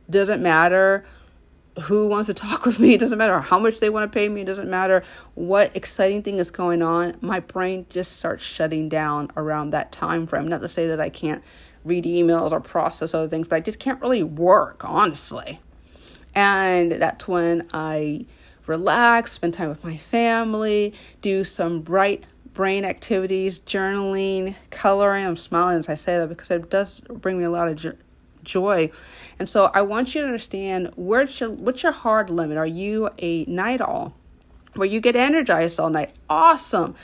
Doesn't 0.09 0.43
matter 0.43 1.05
who 1.83 2.07
wants 2.07 2.29
to 2.29 2.35
talk 2.35 2.65
with 2.65 2.79
me, 2.79 2.95
it 2.95 3.01
doesn't 3.01 3.19
matter 3.19 3.41
how 3.41 3.59
much 3.59 3.81
they 3.81 3.91
want 3.91 4.11
to 4.11 4.17
pay 4.17 4.29
me, 4.29 4.43
it 4.43 4.47
doesn't 4.47 4.71
matter 4.71 5.03
what 5.35 5.75
exciting 5.75 6.23
thing 6.23 6.39
is 6.39 6.51
going 6.51 6.83
on. 6.83 7.17
My 7.21 7.41
brain 7.41 7.87
just 7.89 8.17
starts 8.17 8.45
shutting 8.45 8.89
down 8.89 9.31
around 9.37 9.71
that 9.71 9.93
time 9.93 10.27
frame. 10.27 10.49
Not 10.49 10.61
to 10.61 10.69
say 10.69 10.87
that 10.87 11.01
I 11.01 11.09
can't 11.09 11.43
read 11.85 12.05
emails 12.05 12.53
or 12.53 12.61
process 12.61 13.15
other 13.15 13.29
things, 13.29 13.49
but 13.49 13.57
I 13.57 13.61
just 13.61 13.79
can't 13.79 14.01
really 14.01 14.23
work, 14.23 14.85
honestly. 14.85 15.61
And 16.35 16.93
that's 16.93 17.29
when 17.29 17.69
I 17.73 18.27
relax, 18.67 19.33
spend 19.33 19.55
time 19.55 19.69
with 19.69 19.85
my 19.85 19.97
family, 19.97 20.95
do 21.23 21.45
some 21.45 21.81
bright 21.81 22.25
brain 22.53 22.85
activities, 22.85 23.61
journaling, 23.61 24.55
coloring. 24.71 25.27
I'm 25.27 25.37
smiling 25.37 25.79
as 25.79 25.89
I 25.89 25.95
say 25.95 26.19
that 26.19 26.29
because 26.29 26.51
it 26.51 26.71
does 26.71 27.01
bring 27.01 27.39
me 27.39 27.45
a 27.45 27.51
lot 27.51 27.69
of 27.69 27.77
jo- 27.77 27.97
joy. 28.43 28.91
And 29.39 29.49
so 29.49 29.71
I 29.75 29.83
want 29.83 30.15
you 30.15 30.21
to 30.21 30.27
understand 30.27 30.93
where's 30.97 31.41
your, 31.41 31.51
what's 31.51 31.83
your 31.83 31.93
hard 31.93 32.31
limit? 32.31 32.57
Are 32.57 32.67
you 32.67 33.11
a 33.19 33.45
night 33.47 33.81
owl? 33.81 34.15
Where 34.75 34.87
you 34.87 35.01
get 35.01 35.15
energized 35.15 35.79
all 35.79 35.91
night? 35.91 36.13
Awesome 36.29 36.95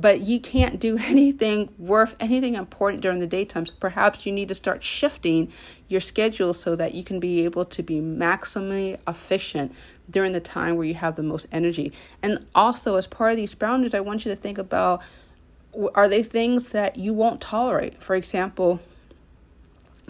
but 0.00 0.20
you 0.20 0.40
can't 0.40 0.80
do 0.80 0.98
anything 1.02 1.68
worth 1.78 2.16
anything 2.18 2.54
important 2.54 3.02
during 3.02 3.18
the 3.18 3.26
daytime. 3.26 3.66
So 3.66 3.74
perhaps 3.78 4.24
you 4.24 4.32
need 4.32 4.48
to 4.48 4.54
start 4.54 4.82
shifting 4.82 5.52
your 5.88 6.00
schedule 6.00 6.54
so 6.54 6.74
that 6.76 6.94
you 6.94 7.04
can 7.04 7.20
be 7.20 7.44
able 7.44 7.64
to 7.66 7.82
be 7.82 8.00
maximally 8.00 8.98
efficient 9.06 9.74
during 10.08 10.32
the 10.32 10.40
time 10.40 10.76
where 10.76 10.86
you 10.86 10.94
have 10.94 11.16
the 11.16 11.22
most 11.22 11.46
energy. 11.52 11.92
And 12.22 12.46
also, 12.54 12.96
as 12.96 13.06
part 13.06 13.32
of 13.32 13.36
these 13.36 13.54
boundaries, 13.54 13.94
I 13.94 14.00
want 14.00 14.24
you 14.24 14.30
to 14.30 14.36
think 14.36 14.58
about 14.58 15.02
are 15.94 16.08
they 16.08 16.22
things 16.22 16.66
that 16.66 16.98
you 16.98 17.14
won't 17.14 17.40
tolerate? 17.40 18.02
For 18.02 18.16
example, 18.16 18.80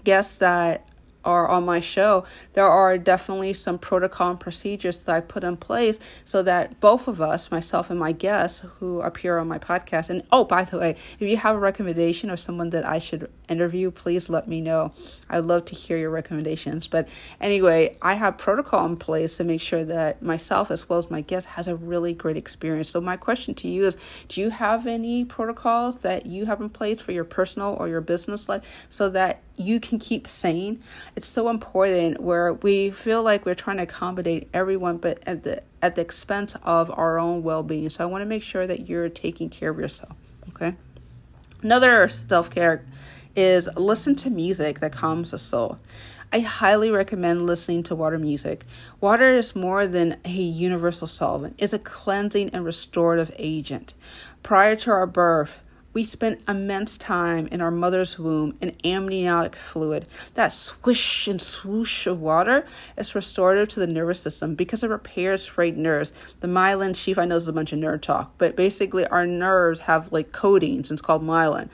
guests 0.05 0.39
that 0.39 0.89
are 1.25 1.49
on 1.49 1.65
my 1.65 1.81
show, 1.81 2.25
there 2.55 2.67
are 2.67 2.99
definitely 2.99 3.53
some 3.53 3.79
protocol 3.79 4.31
and 4.31 4.41
procedures 4.41 4.99
that 4.99 5.15
I 5.15 5.21
put 5.21 5.45
in 5.45 5.57
place 5.57 6.01
so 6.25 6.43
that 6.43 6.81
both 6.81 7.09
of 7.09 7.21
us, 7.21 7.51
myself 7.51 7.91
and 7.91 7.99
my 7.99 8.13
guests 8.13 8.65
who 8.79 9.01
appear 9.01 9.39
on 9.39 9.49
my 9.49 9.59
podcast, 9.59 10.11
and 10.11 10.23
oh, 10.33 10.45
by 10.45 10.65
the 10.65 10.79
way, 10.79 10.91
if 11.19 11.23
you 11.23 11.37
have 11.37 11.57
a 11.57 11.59
recommendation 11.59 12.31
or 12.31 12.37
someone 12.37 12.71
that 12.71 12.87
I 12.87 12.99
should 12.99 13.31
interview, 13.49 13.91
please 13.91 14.29
let 14.29 14.49
me 14.49 14.61
know. 14.61 14.93
I'd 15.29 15.45
love 15.45 15.65
to 15.67 15.75
hear 15.75 15.99
your 15.99 16.11
recommendations. 16.11 16.87
But 16.87 17.09
anyway, 17.41 17.95
I 18.01 18.15
have 18.15 18.39
protocol 18.39 18.87
in 18.87 18.97
place 18.97 19.37
to 19.37 19.45
make 19.45 19.61
sure 19.61 19.85
that 19.85 20.23
myself 20.23 20.71
as 20.71 20.89
well 20.89 20.99
as 20.99 21.11
my 21.11 21.21
guest 21.21 21.49
has 21.49 21.69
a 21.69 21.77
really 21.77 22.15
great 22.15 22.37
experience. 22.37 22.89
So 22.89 23.01
my 23.01 23.17
question 23.17 23.55
to 23.57 23.69
you 23.69 23.87
is, 23.87 23.97
do 24.29 24.41
you 24.41 24.51
have 24.51 24.87
any 24.87 25.25
protocols 25.25 25.99
that 25.99 26.27
you 26.27 26.47
have 26.47 26.61
in 26.61 26.71
place 26.71 27.03
for 27.03 27.13
your 27.13 27.25
personal 27.25 27.77
or 27.79 27.89
your 27.89 28.01
business 28.01 28.49
life 28.49 28.87
so 28.89 29.09
that 29.11 29.43
you 29.61 29.79
can 29.79 29.99
keep 29.99 30.27
sane. 30.27 30.83
It's 31.15 31.27
so 31.27 31.49
important 31.49 32.21
where 32.21 32.55
we 32.55 32.91
feel 32.91 33.23
like 33.23 33.45
we're 33.45 33.55
trying 33.55 33.77
to 33.77 33.85
accommodate 33.85 34.49
everyone, 34.55 34.97
but 34.97 35.21
at 35.27 35.43
the 35.45 35.63
at 35.83 35.95
the 35.95 36.03
expense 36.03 36.57
of 36.63 36.91
our 36.91 37.19
own 37.19 37.43
well 37.43 37.63
being. 37.63 37.89
So 37.91 38.05
I 38.05 38.07
want 38.07 38.23
to 38.23 38.27
make 38.27 38.43
sure 38.43 38.67
that 38.67 38.89
you're 38.89 39.09
taking 39.09 39.49
care 39.51 39.71
of 39.71 39.79
yourself. 39.79 40.17
Okay. 40.49 40.75
Another 41.63 42.09
self 42.09 42.51
care 42.51 42.85
is 43.37 43.69
listen 43.77 44.17
to 44.17 44.31
music 44.31 44.81
that 44.81 44.93
calms 44.93 45.31
the 45.31 45.39
soul. 45.39 45.79
I 46.33 46.41
highly 46.41 46.91
recommend 46.91 47.45
listening 47.45 47.83
to 47.85 47.95
water 47.95 48.19
music. 48.19 48.65
Water 49.01 49.37
is 49.37 49.57
more 49.57 49.87
than 49.87 50.17
a 50.25 50.29
universal 50.31 51.07
solvent, 51.07 51.57
it's 51.59 51.73
a 51.73 51.79
cleansing 51.79 52.51
and 52.51 52.65
restorative 52.65 53.33
agent. 53.37 53.95
Prior 54.43 54.75
to 54.77 54.91
our 54.91 55.07
birth, 55.07 55.61
we 55.93 56.05
spent 56.05 56.41
immense 56.49 56.97
time 56.97 57.49
in 57.49 57.61
our 57.61 57.71
mother's 57.71 58.19
womb 58.19 58.57
in 58.61 58.77
amniotic 58.85 59.57
fluid. 59.57 60.07
That 60.35 60.53
swish 60.53 61.27
and 61.27 61.41
swoosh 61.41 62.07
of 62.07 62.21
water 62.21 62.65
is 62.97 63.15
restorative 63.15 63.69
to 63.69 63.81
the 63.81 63.87
nervous 63.87 64.21
system 64.21 64.55
because 64.55 64.85
it 64.85 64.91
repairs 64.91 65.47
frayed 65.47 65.77
nerves. 65.77 66.13
The 66.41 66.49
myelin 66.49 66.95
sheath, 66.95 67.19
I 67.19 67.25
know 67.25 67.37
is 67.37 67.49
a 67.49 67.53
bunch 67.53 67.73
of 67.73 67.81
nerd 67.81 68.03
talk, 68.03 68.33
but 68.39 68.57
basically 68.57 69.07
our 69.07 69.27
nerves 69.27 69.81
have 69.81 70.13
like 70.13 70.33
coatings, 70.33 70.91
and 70.91 70.99
it's 70.99 71.07
called 71.07 71.23
myelin, 71.23 71.69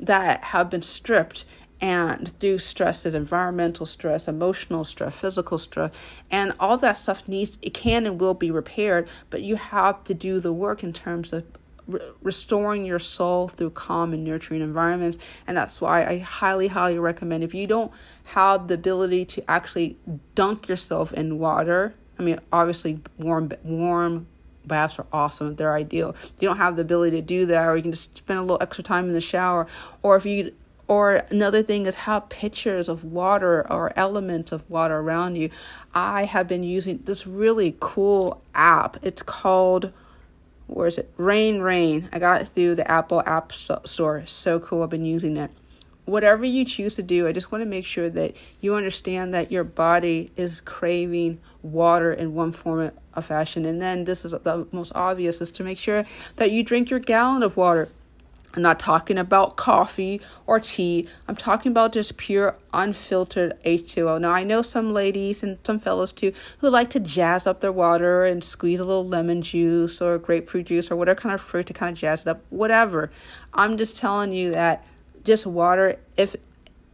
that 0.00 0.44
have 0.44 0.70
been 0.70 0.82
stripped 0.82 1.44
and 1.80 2.36
through 2.40 2.58
stress 2.58 3.06
is 3.06 3.14
environmental 3.14 3.86
stress 3.86 4.26
emotional 4.26 4.84
stress 4.84 5.20
physical 5.20 5.58
stress 5.58 5.92
and 6.28 6.52
all 6.58 6.76
that 6.76 6.94
stuff 6.94 7.28
needs 7.28 7.56
it 7.62 7.72
can 7.72 8.04
and 8.04 8.20
will 8.20 8.34
be 8.34 8.50
repaired 8.50 9.08
but 9.30 9.42
you 9.42 9.54
have 9.54 10.02
to 10.02 10.12
do 10.12 10.40
the 10.40 10.52
work 10.52 10.82
in 10.82 10.92
terms 10.92 11.32
of 11.32 11.44
re- 11.88 12.00
restoring 12.22 12.84
your 12.84 13.00
soul 13.00 13.48
through 13.48 13.70
calm 13.70 14.12
and 14.12 14.24
nurturing 14.24 14.60
environments. 14.60 15.18
And 15.46 15.56
that's 15.56 15.80
why 15.80 16.04
I 16.04 16.18
highly, 16.18 16.68
highly 16.68 16.98
recommend 16.98 17.42
if 17.42 17.54
you 17.54 17.66
don't 17.66 17.90
have 18.26 18.68
the 18.68 18.74
ability 18.74 19.24
to 19.24 19.50
actually 19.50 19.96
dunk 20.34 20.68
yourself 20.68 21.12
in 21.12 21.38
water. 21.38 21.94
I 22.18 22.22
mean, 22.22 22.38
obviously, 22.52 23.00
warm, 23.18 23.50
warm 23.64 24.26
baths 24.64 24.98
are 24.98 25.06
awesome. 25.12 25.56
They're 25.56 25.74
ideal. 25.74 26.14
You 26.38 26.48
don't 26.48 26.58
have 26.58 26.76
the 26.76 26.82
ability 26.82 27.16
to 27.16 27.22
do 27.22 27.46
that, 27.46 27.66
or 27.66 27.76
you 27.76 27.82
can 27.82 27.92
just 27.92 28.18
spend 28.18 28.38
a 28.38 28.42
little 28.42 28.58
extra 28.60 28.84
time 28.84 29.06
in 29.06 29.14
the 29.14 29.20
shower, 29.20 29.66
or 30.02 30.16
if 30.16 30.26
you 30.26 30.52
or 30.88 31.16
another 31.28 31.62
thing 31.62 31.84
is 31.84 31.94
have 31.94 32.30
pictures 32.30 32.88
of 32.88 33.04
water 33.04 33.70
or 33.70 33.92
elements 33.94 34.52
of 34.52 34.68
water 34.70 34.98
around 34.98 35.36
you. 35.36 35.50
I 35.94 36.24
have 36.24 36.48
been 36.48 36.62
using 36.62 37.02
this 37.04 37.26
really 37.26 37.76
cool 37.78 38.42
app. 38.54 38.96
It's 39.02 39.22
called 39.22 39.92
where 40.68 40.86
is 40.86 40.98
it? 40.98 41.10
Rain 41.16 41.60
Rain. 41.60 42.08
I 42.12 42.18
got 42.18 42.42
it 42.42 42.48
through 42.48 42.76
the 42.76 42.88
Apple 42.88 43.22
App 43.26 43.52
Store. 43.52 44.22
So 44.26 44.60
cool. 44.60 44.82
I've 44.82 44.90
been 44.90 45.04
using 45.04 45.36
it. 45.36 45.50
Whatever 46.04 46.44
you 46.44 46.64
choose 46.64 46.94
to 46.96 47.02
do, 47.02 47.26
I 47.26 47.32
just 47.32 47.52
want 47.52 47.60
to 47.62 47.66
make 47.66 47.84
sure 47.84 48.08
that 48.08 48.34
you 48.60 48.74
understand 48.74 49.34
that 49.34 49.52
your 49.52 49.64
body 49.64 50.30
is 50.36 50.60
craving 50.60 51.38
water 51.62 52.12
in 52.12 52.34
one 52.34 52.52
form 52.52 52.92
of 53.12 53.24
fashion. 53.24 53.66
And 53.66 53.82
then 53.82 54.04
this 54.04 54.24
is 54.24 54.30
the 54.30 54.66
most 54.72 54.92
obvious 54.94 55.40
is 55.40 55.50
to 55.52 55.64
make 55.64 55.76
sure 55.76 56.04
that 56.36 56.50
you 56.50 56.62
drink 56.62 56.88
your 56.88 57.00
gallon 57.00 57.42
of 57.42 57.56
water 57.56 57.88
I'm 58.54 58.62
not 58.62 58.80
talking 58.80 59.18
about 59.18 59.56
coffee 59.56 60.20
or 60.46 60.58
tea. 60.58 61.06
I'm 61.28 61.36
talking 61.36 61.70
about 61.70 61.92
just 61.92 62.16
pure 62.16 62.56
unfiltered 62.72 63.60
H2O. 63.62 64.20
Now, 64.20 64.32
I 64.32 64.42
know 64.42 64.62
some 64.62 64.92
ladies 64.92 65.42
and 65.42 65.58
some 65.64 65.78
fellows 65.78 66.12
too 66.12 66.32
who 66.58 66.70
like 66.70 66.90
to 66.90 67.00
jazz 67.00 67.46
up 67.46 67.60
their 67.60 67.72
water 67.72 68.24
and 68.24 68.42
squeeze 68.42 68.80
a 68.80 68.84
little 68.84 69.06
lemon 69.06 69.42
juice 69.42 70.00
or 70.00 70.18
grapefruit 70.18 70.66
juice 70.66 70.90
or 70.90 70.96
whatever 70.96 71.20
kind 71.20 71.34
of 71.34 71.40
fruit 71.40 71.66
to 71.66 71.74
kind 71.74 71.92
of 71.92 71.98
jazz 71.98 72.22
it 72.22 72.28
up, 72.28 72.42
whatever. 72.50 73.10
I'm 73.52 73.76
just 73.76 73.96
telling 73.96 74.32
you 74.32 74.50
that 74.52 74.84
just 75.24 75.46
water, 75.46 75.98
if 76.16 76.34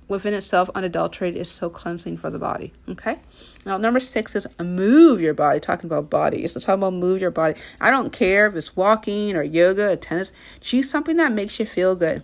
within 0.09 0.35
itself 0.35 0.69
unadulterated, 0.75 1.41
is 1.41 1.51
so 1.51 1.71
cleansing 1.71 2.17
for 2.17 2.31
the 2.31 2.39
body. 2.39 2.73
Okay? 2.89 3.19
Now, 3.65 3.79
number 3.79 4.01
six 4.01 4.35
is 4.35 4.47
move 4.59 5.21
your 5.21 5.35
body. 5.35 5.61
Talking 5.61 5.87
about 5.87 6.11
bodies. 6.11 6.55
Let's 6.55 6.67
talk 6.67 6.75
about 6.75 6.93
move 6.93 7.21
your 7.21 7.31
body. 7.31 7.59
I 7.81 7.91
don't 7.91 8.13
care 8.13 8.47
if 8.47 8.55
it's 8.55 8.77
walking 8.77 9.37
or 9.37 9.43
yoga 9.43 9.93
or 9.93 9.97
tennis. 9.97 10.33
Choose 10.61 10.91
something 10.91 11.17
that 11.17 11.33
makes 11.33 11.59
you 11.59 11.67
feel 11.67 11.95
good. 11.95 12.23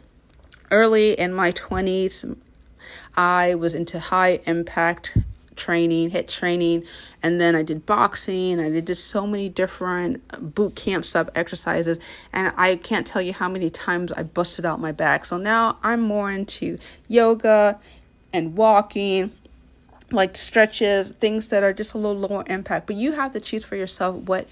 Early 0.71 1.19
in 1.19 1.33
my 1.33 1.51
20s, 1.53 2.37
I 3.17 3.55
was 3.55 3.75
into 3.75 3.99
high 3.99 4.41
impact 4.47 5.17
training, 5.57 6.11
HIIT 6.11 6.29
training, 6.29 6.85
and 7.23 7.41
then 7.41 7.55
I 7.55 7.63
did 7.63 7.85
boxing. 7.85 8.59
I 8.59 8.71
did 8.71 8.87
just 8.87 9.09
so 9.09 9.27
many 9.27 9.49
different 9.49 10.55
boot 10.55 10.75
camp 10.75 11.05
sub 11.05 11.31
exercises, 11.35 12.01
and 12.33 12.53
I 12.57 12.77
can't 12.77 13.07
tell 13.07 13.21
you 13.21 13.33
how 13.33 13.49
many 13.49 13.69
times 13.69 14.11
I 14.13 14.23
busted 14.23 14.65
out 14.65 14.81
my 14.81 14.93
back. 14.93 15.25
So 15.25 15.37
now 15.37 15.77
I'm 15.83 16.01
more 16.01 16.31
into 16.31 16.79
yoga 17.09 17.79
and 18.33 18.57
walking 18.57 19.33
like 20.13 20.37
stretches, 20.37 21.13
things 21.13 21.49
that 21.49 21.63
are 21.63 21.73
just 21.73 21.95
a 21.95 21.99
little 21.99 22.19
lower 22.19 22.45
impact. 22.49 22.87
But 22.87 22.97
you 22.97 23.13
have 23.13 23.33
to 23.33 23.41
choose 23.41 23.65
for 23.65 23.77
yourself 23.77 24.17
what 24.17 24.47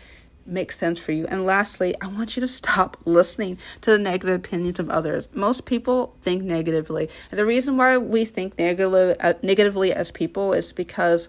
makes 0.47 0.79
sense 0.79 0.99
for 0.99 1.13
you. 1.13 1.27
And 1.27 1.45
lastly, 1.45 1.95
I 2.01 2.07
want 2.07 2.37
you 2.37 2.41
to 2.41 2.49
stop 2.49 2.97
listening 3.05 3.59
to 3.83 3.91
the 3.91 3.99
negative 3.99 4.35
opinions 4.35 4.79
of 4.79 4.89
others. 4.91 5.29
Most 5.35 5.67
people 5.67 6.17
think 6.21 6.43
negatively. 6.43 7.09
And 7.31 7.39
the 7.39 7.45
reason 7.47 7.77
why 7.77 7.99
we 7.99 8.25
think 8.25 8.59
negatively, 8.59 9.19
uh, 9.21 9.35
negatively 9.43 9.93
as 9.93 10.11
people 10.11 10.53
is 10.53 10.73
because 10.73 11.29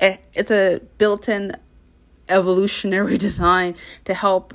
it, 0.00 0.20
it's 0.34 0.50
a 0.50 0.80
built 0.98 1.28
in 1.28 1.56
evolutionary 2.28 3.16
design 3.18 3.74
to 4.04 4.14
help 4.14 4.54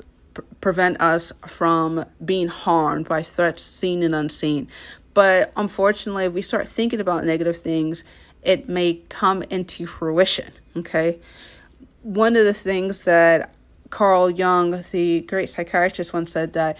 prevent 0.60 1.00
us 1.00 1.32
from 1.46 2.04
being 2.24 2.48
harmed 2.48 3.08
by 3.08 3.22
threats 3.22 3.62
seen 3.62 4.02
and 4.02 4.14
unseen. 4.14 4.68
But 5.12 5.52
unfortunately, 5.56 6.24
if 6.24 6.32
we 6.32 6.42
start 6.42 6.66
thinking 6.66 7.00
about 7.00 7.24
negative 7.24 7.56
things, 7.56 8.02
it 8.44 8.68
may 8.68 8.94
come 9.08 9.42
into 9.44 9.86
fruition. 9.86 10.52
Okay. 10.76 11.18
One 12.02 12.36
of 12.36 12.44
the 12.44 12.54
things 12.54 13.02
that 13.02 13.54
Carl 13.90 14.30
Jung, 14.30 14.82
the 14.90 15.20
great 15.22 15.48
psychiatrist, 15.48 16.12
once 16.12 16.32
said 16.32 16.52
that 16.52 16.76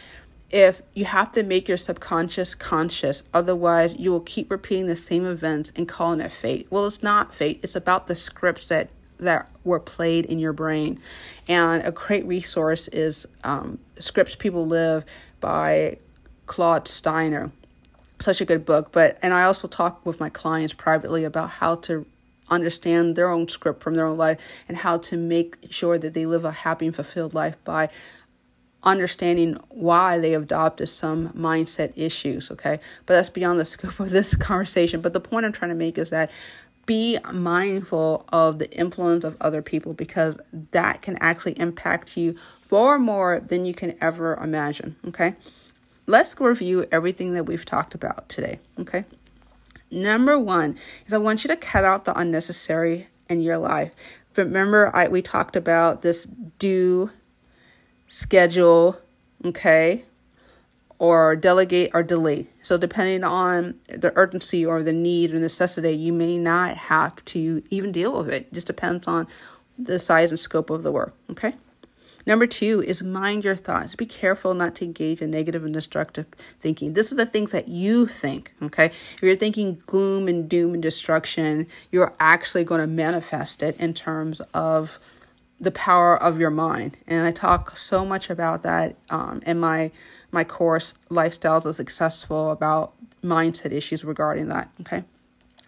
if 0.50 0.82
you 0.92 1.04
have 1.04 1.32
to 1.32 1.42
make 1.42 1.66
your 1.66 1.76
subconscious 1.76 2.54
conscious, 2.54 3.22
otherwise, 3.32 3.96
you 3.96 4.12
will 4.12 4.20
keep 4.20 4.50
repeating 4.50 4.86
the 4.86 4.96
same 4.96 5.24
events 5.24 5.72
and 5.74 5.88
calling 5.88 6.20
it 6.20 6.30
fate. 6.30 6.66
Well, 6.70 6.86
it's 6.86 7.02
not 7.02 7.34
fate, 7.34 7.60
it's 7.62 7.74
about 7.74 8.06
the 8.06 8.14
scripts 8.14 8.68
that 8.68 8.90
that 9.18 9.48
were 9.62 9.80
played 9.80 10.26
in 10.26 10.38
your 10.38 10.52
brain. 10.52 11.00
And 11.48 11.84
a 11.84 11.92
great 11.92 12.26
resource 12.26 12.88
is 12.88 13.26
um, 13.44 13.78
Scripts 13.98 14.34
People 14.34 14.66
Live 14.66 15.04
by 15.40 15.98
Claude 16.46 16.88
Steiner. 16.88 17.50
Such 18.24 18.40
a 18.40 18.44
good 18.44 18.64
book. 18.64 18.90
But 18.90 19.18
and 19.22 19.34
I 19.34 19.44
also 19.44 19.68
talk 19.68 20.04
with 20.06 20.18
my 20.18 20.30
clients 20.30 20.72
privately 20.72 21.24
about 21.24 21.50
how 21.50 21.76
to 21.76 22.06
understand 22.48 23.16
their 23.16 23.28
own 23.28 23.48
script 23.48 23.82
from 23.82 23.94
their 23.94 24.06
own 24.06 24.16
life 24.16 24.38
and 24.68 24.78
how 24.78 24.98
to 24.98 25.16
make 25.16 25.56
sure 25.70 25.98
that 25.98 26.14
they 26.14 26.26
live 26.26 26.44
a 26.44 26.52
happy 26.52 26.86
and 26.86 26.94
fulfilled 26.94 27.34
life 27.34 27.56
by 27.64 27.88
understanding 28.82 29.58
why 29.70 30.18
they 30.18 30.34
adopted 30.34 30.86
some 30.90 31.30
mindset 31.30 31.90
issues 31.96 32.50
okay 32.50 32.78
but 33.06 33.14
that's 33.14 33.30
beyond 33.30 33.58
the 33.58 33.64
scope 33.74 33.98
of 33.98 34.10
this 34.10 34.34
conversation 34.34 35.00
but 35.00 35.14
the 35.14 35.20
point 35.20 35.46
i'm 35.46 35.52
trying 35.52 35.70
to 35.70 35.74
make 35.74 35.96
is 35.96 36.10
that 36.10 36.30
be 36.86 37.18
mindful 37.32 38.24
of 38.30 38.58
the 38.58 38.70
influence 38.76 39.24
of 39.24 39.36
other 39.40 39.62
people 39.62 39.94
because 39.94 40.38
that 40.70 41.02
can 41.02 41.16
actually 41.20 41.58
impact 41.58 42.16
you 42.16 42.36
far 42.60 42.98
more 42.98 43.40
than 43.40 43.64
you 43.64 43.74
can 43.74 43.96
ever 44.00 44.34
imagine. 44.34 44.96
Okay. 45.08 45.34
Let's 46.06 46.38
review 46.38 46.86
everything 46.92 47.34
that 47.34 47.44
we've 47.44 47.64
talked 47.64 47.94
about 47.94 48.28
today. 48.28 48.60
Okay. 48.78 49.04
Number 49.90 50.38
one 50.38 50.76
is 51.06 51.12
I 51.12 51.18
want 51.18 51.44
you 51.44 51.48
to 51.48 51.56
cut 51.56 51.84
out 51.84 52.04
the 52.04 52.18
unnecessary 52.18 53.08
in 53.30 53.40
your 53.40 53.58
life. 53.58 53.92
Remember, 54.36 54.94
I 54.94 55.08
we 55.08 55.22
talked 55.22 55.56
about 55.56 56.02
this 56.02 56.26
do 56.58 57.10
schedule, 58.08 58.98
okay, 59.44 60.04
or 60.98 61.36
delegate 61.36 61.90
or 61.94 62.02
delay. 62.02 62.48
So, 62.62 62.76
depending 62.76 63.24
on 63.24 63.74
the 63.88 64.12
urgency 64.16 64.66
or 64.66 64.82
the 64.82 64.92
need 64.92 65.32
or 65.32 65.38
necessity, 65.38 65.92
you 65.92 66.12
may 66.12 66.38
not 66.38 66.76
have 66.76 67.24
to 67.26 67.62
even 67.70 67.92
deal 67.92 68.18
with 68.18 68.28
it. 68.28 68.46
it 68.46 68.52
just 68.52 68.66
depends 68.66 69.06
on 69.06 69.26
the 69.78 69.98
size 69.98 70.30
and 70.30 70.38
scope 70.38 70.70
of 70.70 70.82
the 70.82 70.92
work. 70.92 71.14
Okay. 71.30 71.54
Number 72.26 72.46
two 72.46 72.82
is 72.82 73.02
mind 73.02 73.44
your 73.44 73.56
thoughts. 73.56 73.94
Be 73.94 74.06
careful 74.06 74.54
not 74.54 74.74
to 74.76 74.84
engage 74.84 75.20
in 75.20 75.30
negative 75.30 75.64
and 75.64 75.74
destructive 75.74 76.26
thinking. 76.58 76.94
This 76.94 77.10
is 77.10 77.16
the 77.16 77.26
things 77.26 77.50
that 77.50 77.68
you 77.68 78.06
think, 78.06 78.54
okay? 78.62 78.86
If 78.86 79.22
you're 79.22 79.36
thinking 79.36 79.82
gloom 79.86 80.28
and 80.28 80.48
doom 80.48 80.74
and 80.74 80.82
destruction, 80.82 81.66
you're 81.92 82.14
actually 82.18 82.64
going 82.64 82.80
to 82.80 82.86
manifest 82.86 83.62
it 83.62 83.78
in 83.78 83.94
terms 83.94 84.40
of 84.52 84.98
the 85.60 85.70
power 85.70 86.20
of 86.20 86.38
your 86.38 86.50
mind. 86.50 86.96
And 87.06 87.26
I 87.26 87.30
talk 87.30 87.76
so 87.76 88.04
much 88.04 88.30
about 88.30 88.62
that 88.62 88.96
um, 89.10 89.42
in 89.46 89.58
my 89.58 89.90
my 90.32 90.42
course, 90.42 90.94
Lifestyles 91.10 91.64
of 91.64 91.76
Successful, 91.76 92.50
about 92.50 92.92
mindset 93.22 93.70
issues 93.70 94.04
regarding 94.04 94.48
that. 94.48 94.68
Okay. 94.80 95.04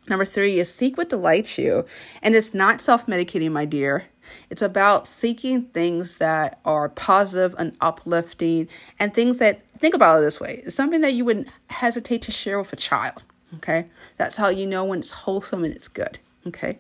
Number 0.09 0.25
three 0.25 0.59
is 0.59 0.73
seek 0.73 0.97
what 0.97 1.09
delights 1.09 1.59
you. 1.59 1.85
And 2.23 2.35
it's 2.35 2.55
not 2.55 2.81
self 2.81 3.07
medicating, 3.07 3.53
my 3.53 3.65
dear. 3.65 4.05
It's 4.51 4.63
about 4.63 5.07
seeking 5.07 5.63
things 5.63 6.17
that 6.17 6.59
are 6.65 6.89
positive 6.89 7.55
and 7.59 7.77
uplifting 7.81 8.69
and 8.99 9.15
things 9.15 9.39
that, 9.39 9.63
think 9.79 9.95
about 9.95 10.19
it 10.19 10.23
this 10.23 10.41
way, 10.41 10.63
it's 10.65 10.75
something 10.75 11.01
that 11.01 11.15
you 11.15 11.25
wouldn't 11.25 11.49
hesitate 11.71 12.23
to 12.23 12.33
share 12.33 12.59
with 12.59 12.73
a 12.73 12.77
child. 12.77 13.23
Okay. 13.57 13.87
That's 14.17 14.37
how 14.37 14.49
you 14.49 14.67
know 14.67 14.85
when 14.85 15.01
it's 15.01 15.13
wholesome 15.13 15.65
and 15.65 15.75
it's 15.75 15.89
good. 15.89 16.19
Okay. 16.47 16.79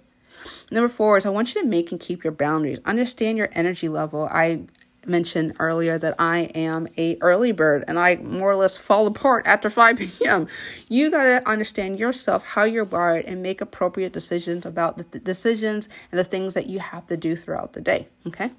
Number 0.70 0.88
four 0.88 1.16
is 1.16 1.26
I 1.26 1.30
want 1.30 1.54
you 1.54 1.62
to 1.62 1.66
make 1.66 1.90
and 1.90 2.00
keep 2.00 2.24
your 2.24 2.32
boundaries. 2.32 2.80
Understand 2.84 3.38
your 3.38 3.48
energy 3.52 3.88
level. 3.88 4.28
I 4.30 4.62
mentioned 5.08 5.54
earlier 5.58 5.98
that 5.98 6.14
I 6.18 6.50
am 6.54 6.88
a 6.96 7.16
early 7.20 7.52
bird 7.52 7.84
and 7.86 7.98
I 7.98 8.16
more 8.16 8.50
or 8.50 8.56
less 8.56 8.76
fall 8.76 9.06
apart 9.06 9.46
after 9.46 9.70
5 9.70 9.96
p.m. 10.18 10.48
You 10.88 11.10
got 11.10 11.24
to 11.24 11.48
understand 11.48 11.98
yourself, 11.98 12.44
how 12.44 12.64
you're 12.64 12.84
wired, 12.84 13.24
and 13.24 13.42
make 13.42 13.60
appropriate 13.60 14.12
decisions 14.12 14.66
about 14.66 14.96
the 14.96 15.04
th- 15.04 15.24
decisions 15.24 15.88
and 16.10 16.18
the 16.18 16.24
things 16.24 16.54
that 16.54 16.66
you 16.66 16.78
have 16.78 17.06
to 17.06 17.16
do 17.16 17.36
throughout 17.36 17.72
the 17.72 17.80
day. 17.80 18.08
Okay. 18.26 18.50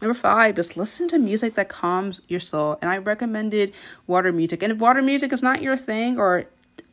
Number 0.00 0.14
five 0.14 0.58
is 0.58 0.76
listen 0.76 1.08
to 1.08 1.18
music 1.18 1.54
that 1.54 1.68
calms 1.68 2.20
your 2.28 2.40
soul. 2.40 2.78
And 2.80 2.90
I 2.90 2.98
recommended 2.98 3.72
water 4.06 4.32
music. 4.32 4.62
And 4.62 4.72
if 4.72 4.78
water 4.78 5.02
music 5.02 5.32
is 5.32 5.42
not 5.42 5.62
your 5.62 5.76
thing 5.76 6.18
or 6.18 6.46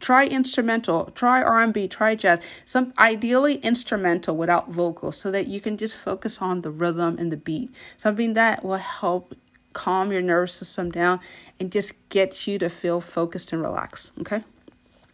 try 0.03 0.25
instrumental 0.25 1.05
try 1.15 1.41
r&b 1.41 1.87
try 1.87 2.13
jazz. 2.13 2.39
Some 2.65 2.93
ideally 2.99 3.55
instrumental 3.55 4.35
without 4.35 4.69
vocals 4.69 5.15
so 5.15 5.31
that 5.31 5.47
you 5.47 5.61
can 5.61 5.77
just 5.77 5.95
focus 5.95 6.41
on 6.41 6.61
the 6.61 6.69
rhythm 6.69 7.17
and 7.17 7.31
the 7.31 7.37
beat. 7.37 7.73
Something 7.97 8.33
that 8.33 8.65
will 8.65 8.75
help 8.75 9.33
calm 9.71 10.11
your 10.11 10.21
nervous 10.21 10.53
system 10.53 10.91
down 10.91 11.19
and 11.59 11.71
just 11.71 11.93
get 12.09 12.45
you 12.45 12.59
to 12.59 12.69
feel 12.69 12.99
focused 12.99 13.53
and 13.53 13.61
relaxed 13.61 14.11
okay? 14.19 14.43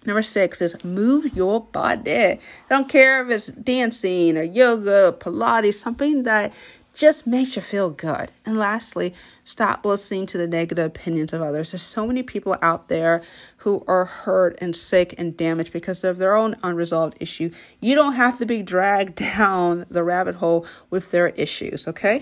Number 0.06 0.24
six 0.24 0.60
is 0.62 0.84
move 0.84 1.36
your 1.36 1.62
body. 1.62 2.12
I 2.12 2.40
don't 2.70 2.90
care 2.90 3.22
if 3.24 3.30
it's 3.30 3.48
dancing 3.48 4.38
or 4.38 4.44
yoga, 4.44 5.10
or 5.10 5.12
Pilates, 5.12 5.76
something 5.76 6.24
that 6.24 6.52
just 7.00 7.26
makes 7.26 7.56
you 7.56 7.62
feel 7.62 7.90
good. 7.90 8.30
And 8.46 8.58
lastly, 8.58 9.14
stop 9.46 9.86
listening 9.86 10.26
to 10.28 10.38
the 10.38 10.48
negative 10.48 10.86
opinions 10.86 11.32
of 11.32 11.42
others. 11.42 11.72
There's 11.72 11.82
so 11.82 12.06
many 12.06 12.24
people 12.24 12.58
out 12.62 12.90
there 12.90 13.24
who 13.58 13.86
are 13.88 14.04
hurt 14.04 14.58
and 14.60 14.76
sick 14.76 15.16
and 15.18 15.38
damaged 15.38 15.72
because 15.72 16.04
of 16.04 16.18
their 16.18 16.36
own 16.36 16.58
unresolved 16.62 17.16
issue. 17.22 17.52
You 17.80 17.96
don't 17.96 18.14
have 18.14 18.38
to 18.40 18.46
be 18.46 18.62
dragged 18.62 19.16
down 19.38 19.86
the 19.90 20.04
rabbit 20.04 20.36
hole 20.36 20.66
with 20.90 21.12
their 21.12 21.30
issues, 21.30 21.88
okay? 21.88 22.22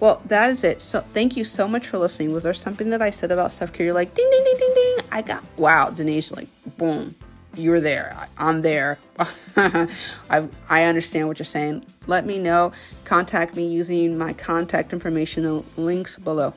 Well, 0.00 0.20
that 0.26 0.50
is 0.50 0.64
it. 0.64 0.82
So, 0.82 1.00
thank 1.14 1.34
you 1.34 1.44
so 1.44 1.66
much 1.66 1.86
for 1.86 1.98
listening. 1.98 2.34
Was 2.34 2.42
there 2.42 2.52
something 2.52 2.90
that 2.90 3.00
I 3.00 3.08
said 3.08 3.32
about 3.32 3.52
self 3.52 3.72
care? 3.72 3.86
You're 3.86 3.94
like, 3.94 4.14
ding, 4.14 4.28
ding, 4.30 4.44
ding, 4.44 4.58
ding, 4.58 4.74
ding. 4.74 4.96
I 5.10 5.22
got, 5.22 5.42
wow, 5.56 5.88
Denise, 5.88 6.30
like, 6.30 6.48
boom 6.76 7.14
you're 7.54 7.80
there. 7.80 8.28
I'm 8.38 8.62
there. 8.62 8.98
I 9.56 9.88
I 10.68 10.84
understand 10.84 11.28
what 11.28 11.38
you're 11.38 11.44
saying. 11.44 11.84
Let 12.06 12.26
me 12.26 12.38
know. 12.38 12.72
Contact 13.04 13.56
me 13.56 13.66
using 13.66 14.16
my 14.16 14.32
contact 14.32 14.92
information 14.92 15.44
and 15.44 15.64
links 15.76 16.16
below. 16.16 16.54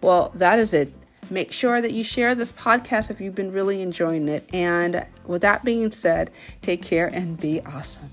Well, 0.00 0.32
that 0.34 0.58
is 0.58 0.74
it. 0.74 0.92
Make 1.30 1.52
sure 1.52 1.80
that 1.80 1.92
you 1.92 2.02
share 2.02 2.34
this 2.34 2.50
podcast 2.52 3.10
if 3.10 3.20
you've 3.20 3.34
been 3.34 3.52
really 3.52 3.82
enjoying 3.82 4.28
it. 4.28 4.48
And 4.52 5.06
with 5.26 5.42
that 5.42 5.64
being 5.64 5.92
said, 5.92 6.30
take 6.60 6.82
care 6.82 7.06
and 7.06 7.38
be 7.38 7.60
awesome. 7.60 8.10